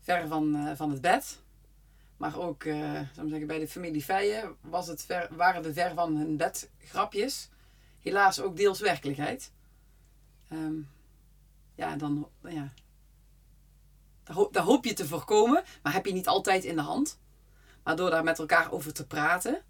ver 0.00 0.28
van, 0.28 0.76
van 0.76 0.90
het 0.90 1.00
bed. 1.00 1.40
Maar 2.16 2.38
ook 2.38 2.64
uh, 2.64 3.00
zeggen, 3.14 3.46
bij 3.46 3.58
de 3.58 3.68
familie 3.68 4.02
Feijen 4.02 4.56
was 4.60 4.86
het 4.86 5.04
ver, 5.04 5.28
waren 5.30 5.62
de 5.62 5.72
ver 5.72 5.94
van 5.94 6.16
hun 6.16 6.36
bed 6.36 6.70
grapjes. 6.78 7.48
Helaas 8.00 8.40
ook 8.40 8.56
deels 8.56 8.80
werkelijkheid. 8.80 9.52
Um, 10.52 10.88
ja, 11.74 11.96
dan, 11.96 12.28
ja, 12.42 12.72
daar, 14.50 14.62
hoop 14.62 14.84
je 14.84 14.92
te 14.92 15.06
voorkomen, 15.06 15.62
maar 15.82 15.92
heb 15.92 16.06
je 16.06 16.12
niet 16.12 16.28
altijd 16.28 16.64
in 16.64 16.76
de 16.76 16.82
hand. 16.82 17.18
Maar 17.82 17.96
door 17.96 18.10
daar 18.10 18.24
met 18.24 18.38
elkaar 18.38 18.72
over 18.72 18.92
te 18.92 19.06
praten, 19.06 19.62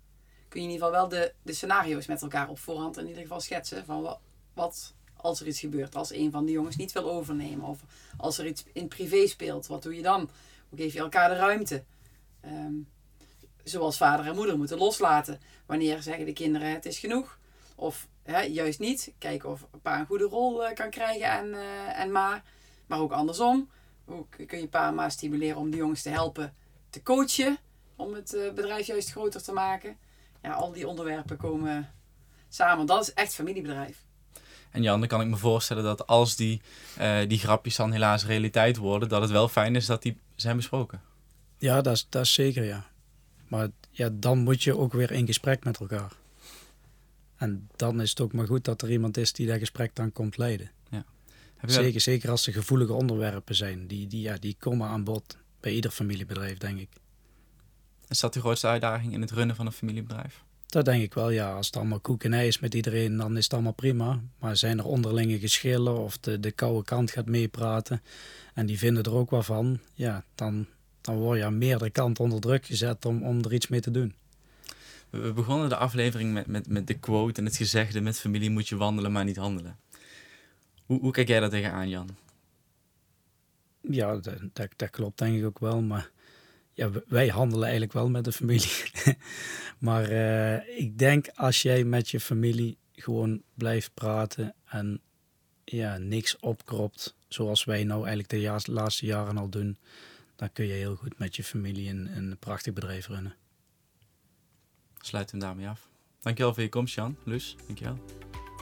kun 0.49 0.61
je 0.61 0.67
in 0.67 0.73
ieder 0.73 0.87
geval 0.87 1.01
wel 1.01 1.09
de, 1.09 1.33
de 1.43 1.53
scenario's 1.53 2.07
met 2.07 2.23
elkaar 2.23 2.49
op 2.49 2.59
voorhand 2.59 2.97
in 2.97 3.07
ieder 3.07 3.23
geval 3.23 3.41
schetsen. 3.41 3.85
Van 3.85 4.03
wat, 4.03 4.21
wat 4.55 4.95
als 5.17 5.41
er 5.41 5.47
iets 5.47 5.61
gebeurt, 5.61 5.97
als 5.97 6.13
een 6.13 6.31
van 6.31 6.45
de 6.45 6.53
jongens 6.53 6.77
niet 6.77 6.93
wil 6.93 7.11
overnemen. 7.11 7.67
Of 7.67 7.81
als 8.17 8.39
er 8.39 8.47
iets 8.47 8.65
in 8.73 8.89
privé 8.89 9.27
speelt, 9.27 9.67
wat 9.67 9.83
doe 9.83 9.97
je 9.97 10.03
dan? 10.03 10.31
Hoe 10.69 10.79
geef 10.79 10.93
je 10.93 10.99
elkaar 10.99 11.29
de 11.29 11.35
ruimte? 11.35 11.85
Um, 12.45 12.89
zoals 13.65 13.97
vader 13.97 14.27
en 14.27 14.35
moeder 14.35 14.57
moeten 14.57 14.79
loslaten. 14.79 15.41
Wanneer 15.67 16.03
zeggen 16.03 16.25
de 16.25 16.33
kinderen 16.33 16.71
het 16.71 16.87
is 16.87 16.99
genoeg? 16.99 17.39
Of 17.75 18.09
hè, 18.23 18.41
juist 18.41 18.79
niet. 18.79 19.13
Kijken 19.19 19.51
of 19.51 19.67
pa 19.83 19.99
een 19.99 20.07
goede 20.07 20.25
rol 20.25 20.65
uh, 20.65 20.73
kan 20.73 20.91
krijgen 20.91 21.31
en, 21.31 21.47
uh, 21.47 21.99
en 21.99 22.13
ma. 22.13 22.43
Maar 22.87 23.01
ook 23.01 23.13
andersom. 23.13 23.71
Hoe 24.07 24.27
kun 24.47 24.61
je 24.61 24.69
pa 24.69 24.89
en 24.89 24.95
ma 24.95 25.09
stimuleren 25.09 25.57
om 25.57 25.71
de 25.71 25.77
jongens 25.77 26.03
te 26.03 26.09
helpen 26.09 26.55
te 26.91 27.03
coachen? 27.03 27.59
Om 27.97 28.15
het 28.15 28.35
uh, 28.35 28.53
bedrijf 28.53 28.87
juist 28.87 29.11
groter 29.11 29.43
te 29.43 29.53
maken. 29.53 29.97
Ja, 30.43 30.53
al 30.53 30.73
die 30.73 30.89
onderwerpen 30.89 31.37
komen 31.37 31.91
samen. 32.49 32.87
Dat 32.87 33.03
is 33.03 33.13
echt 33.15 33.35
familiebedrijf. 33.35 34.05
En 34.71 34.83
Jan, 34.83 34.99
dan 34.99 35.09
kan 35.09 35.21
ik 35.21 35.27
me 35.27 35.37
voorstellen 35.37 35.83
dat 35.83 36.07
als 36.07 36.37
die, 36.37 36.63
die 37.27 37.39
grapjes 37.39 37.77
dan 37.77 37.93
helaas 37.93 38.27
realiteit 38.27 38.77
worden, 38.77 39.09
dat 39.09 39.23
het 39.23 39.31
wel 39.31 39.49
fijn 39.49 39.77
is 39.77 39.87
dat 39.87 40.03
die 40.03 40.19
zijn 40.35 40.57
besproken. 40.57 41.01
Ja, 41.59 41.81
dat 41.81 41.95
is, 41.95 42.07
dat 42.09 42.23
is 42.23 42.35
zeker 42.35 42.65
ja. 42.65 42.87
Maar 43.49 43.69
ja, 43.91 44.09
dan 44.13 44.39
moet 44.39 44.63
je 44.63 44.77
ook 44.77 44.93
weer 44.93 45.11
in 45.11 45.27
gesprek 45.27 45.65
met 45.65 45.81
elkaar. 45.81 46.13
En 47.37 47.69
dan 47.77 48.01
is 48.01 48.11
het 48.11 48.21
ook 48.21 48.33
maar 48.33 48.47
goed 48.47 48.65
dat 48.65 48.83
er 48.83 48.91
iemand 48.91 49.17
is 49.17 49.33
die 49.33 49.47
dat 49.47 49.59
gesprek 49.59 49.95
dan 49.95 50.13
komt 50.13 50.37
leiden. 50.37 50.71
Zeker, 51.65 52.01
zeker 52.01 52.31
als 52.31 52.47
er 52.47 52.53
gevoelige 52.53 52.93
onderwerpen 52.93 53.55
zijn. 53.55 53.87
Die, 53.87 54.07
die, 54.07 54.21
ja, 54.21 54.37
die 54.37 54.57
komen 54.59 54.89
aan 54.89 55.05
bod 55.05 55.37
bij 55.61 55.73
ieder 55.73 55.91
familiebedrijf, 55.91 56.59
denk 56.59 56.79
ik. 56.79 56.89
Is 58.09 58.21
dat 58.21 58.35
de 58.35 58.41
grootste 58.41 58.67
uitdaging 58.67 59.13
in 59.13 59.21
het 59.21 59.31
runnen 59.31 59.57
van 59.57 59.67
een 59.67 59.73
familiebedrijf? 59.73 60.45
Dat 60.67 60.85
denk 60.85 61.03
ik 61.03 61.15
wel, 61.15 61.31
ja. 61.31 61.55
Als 61.55 61.67
het 61.67 61.77
allemaal 61.77 62.01
koek 62.01 62.25
en 62.25 62.33
ei 62.33 62.47
is 62.47 62.59
met 62.59 62.75
iedereen, 62.75 63.17
dan 63.17 63.37
is 63.37 63.45
het 63.45 63.53
allemaal 63.53 63.73
prima. 63.73 64.21
Maar 64.39 64.57
zijn 64.57 64.79
er 64.79 64.85
onderlinge 64.85 65.39
geschillen 65.39 65.99
of 65.99 66.19
de, 66.19 66.41
de 66.41 66.51
koude 66.51 66.85
kant 66.85 67.11
gaat 67.11 67.27
meepraten 67.27 68.03
en 68.55 68.67
die 68.67 68.79
vinden 68.79 69.03
er 69.03 69.15
ook 69.15 69.31
wat 69.31 69.45
van, 69.45 69.81
ja, 69.95 70.25
dan, 70.35 70.67
dan 71.01 71.17
word 71.17 71.39
je 71.39 71.45
aan 71.45 71.59
meerdere 71.59 71.91
kanten 71.91 72.25
onder 72.25 72.41
druk 72.41 72.67
gezet 72.67 73.05
om, 73.05 73.23
om 73.23 73.45
er 73.45 73.53
iets 73.53 73.69
mee 73.69 73.81
te 73.81 73.91
doen. 73.91 74.15
We 75.11 75.33
begonnen 75.33 75.69
de 75.69 75.77
aflevering 75.77 76.33
met, 76.33 76.47
met, 76.47 76.69
met 76.69 76.87
de 76.87 76.95
quote 76.95 77.41
en 77.41 77.47
het 77.47 77.57
gezegde: 77.57 78.01
met 78.01 78.19
familie 78.19 78.51
moet 78.51 78.69
je 78.69 78.77
wandelen, 78.77 79.13
maar 79.13 79.25
niet 79.25 79.37
handelen. 79.37 79.77
Hoe, 80.87 81.01
hoe 81.01 81.13
kijk 81.13 81.29
jij 81.29 81.41
daar 81.41 81.51
tegenaan, 81.51 81.89
Jan? 81.89 82.09
Ja, 83.81 84.17
dat, 84.17 84.39
dat, 84.53 84.69
dat, 84.77 84.91
klopt 84.91 85.19
denk 85.19 85.39
ik 85.39 85.45
ook 85.45 85.59
wel. 85.59 85.83
Maar 85.83 86.11
ja, 86.73 86.91
wij 87.07 87.29
handelen 87.29 87.63
eigenlijk 87.63 87.93
wel 87.93 88.09
met 88.09 88.25
de 88.25 88.33
familie. 88.33 88.83
maar 89.79 90.13
uh, 90.13 90.79
ik 90.79 90.99
denk 90.99 91.29
als 91.35 91.63
jij 91.63 91.85
met 91.85 92.11
je 92.11 92.21
familie 92.21 92.79
gewoon 92.93 93.43
blijft 93.55 93.95
praten 93.95 94.55
en 94.65 95.01
ja, 95.65 95.99
niks 95.99 96.39
opkropt, 96.39 97.17
zoals 97.29 97.65
wij 97.65 97.85
nou 97.85 98.07
eigenlijk 98.07 98.29
de 98.67 98.73
laatste 98.73 99.07
jaren 99.07 99.37
al 99.37 99.49
doen, 99.49 99.79
dan 100.37 100.53
kun 100.53 100.67
je 100.67 100.73
heel 100.73 100.97
goed 100.97 101.19
met 101.19 101.37
je 101.37 101.45
familie 101.45 101.91
een, 101.91 102.17
een 102.17 102.37
prachtig 102.39 102.73
bedrijf 102.73 103.09
runnen. 103.09 103.35
Sluit 105.01 105.31
hem 105.31 105.41
daarmee 105.41 105.69
af. 105.69 105.89
Dankjewel 106.21 106.55
voor 106.55 106.63
je 106.63 106.69
komst, 106.69 106.95
Jan. 106.95 107.17
Luus, 107.25 107.57
dankjewel. 107.67 107.99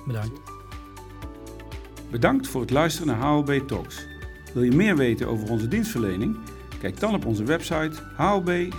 Bedankt. 0.07 0.64
Bedankt 2.15 2.49
voor 2.49 2.61
het 2.61 2.71
luisteren 2.71 3.09
naar 3.09 3.27
HLB 3.27 3.61
Talks. 3.67 4.07
Wil 4.53 4.63
je 4.63 4.71
meer 4.71 4.97
weten 4.97 5.29
over 5.29 5.51
onze 5.51 5.69
dienstverlening? 5.69 6.37
Kijk 6.81 7.01
dan 7.01 7.15
op 7.15 7.27
onze 7.27 7.45
website 7.45 7.93
hlb-wvdb.nl. 8.17 8.75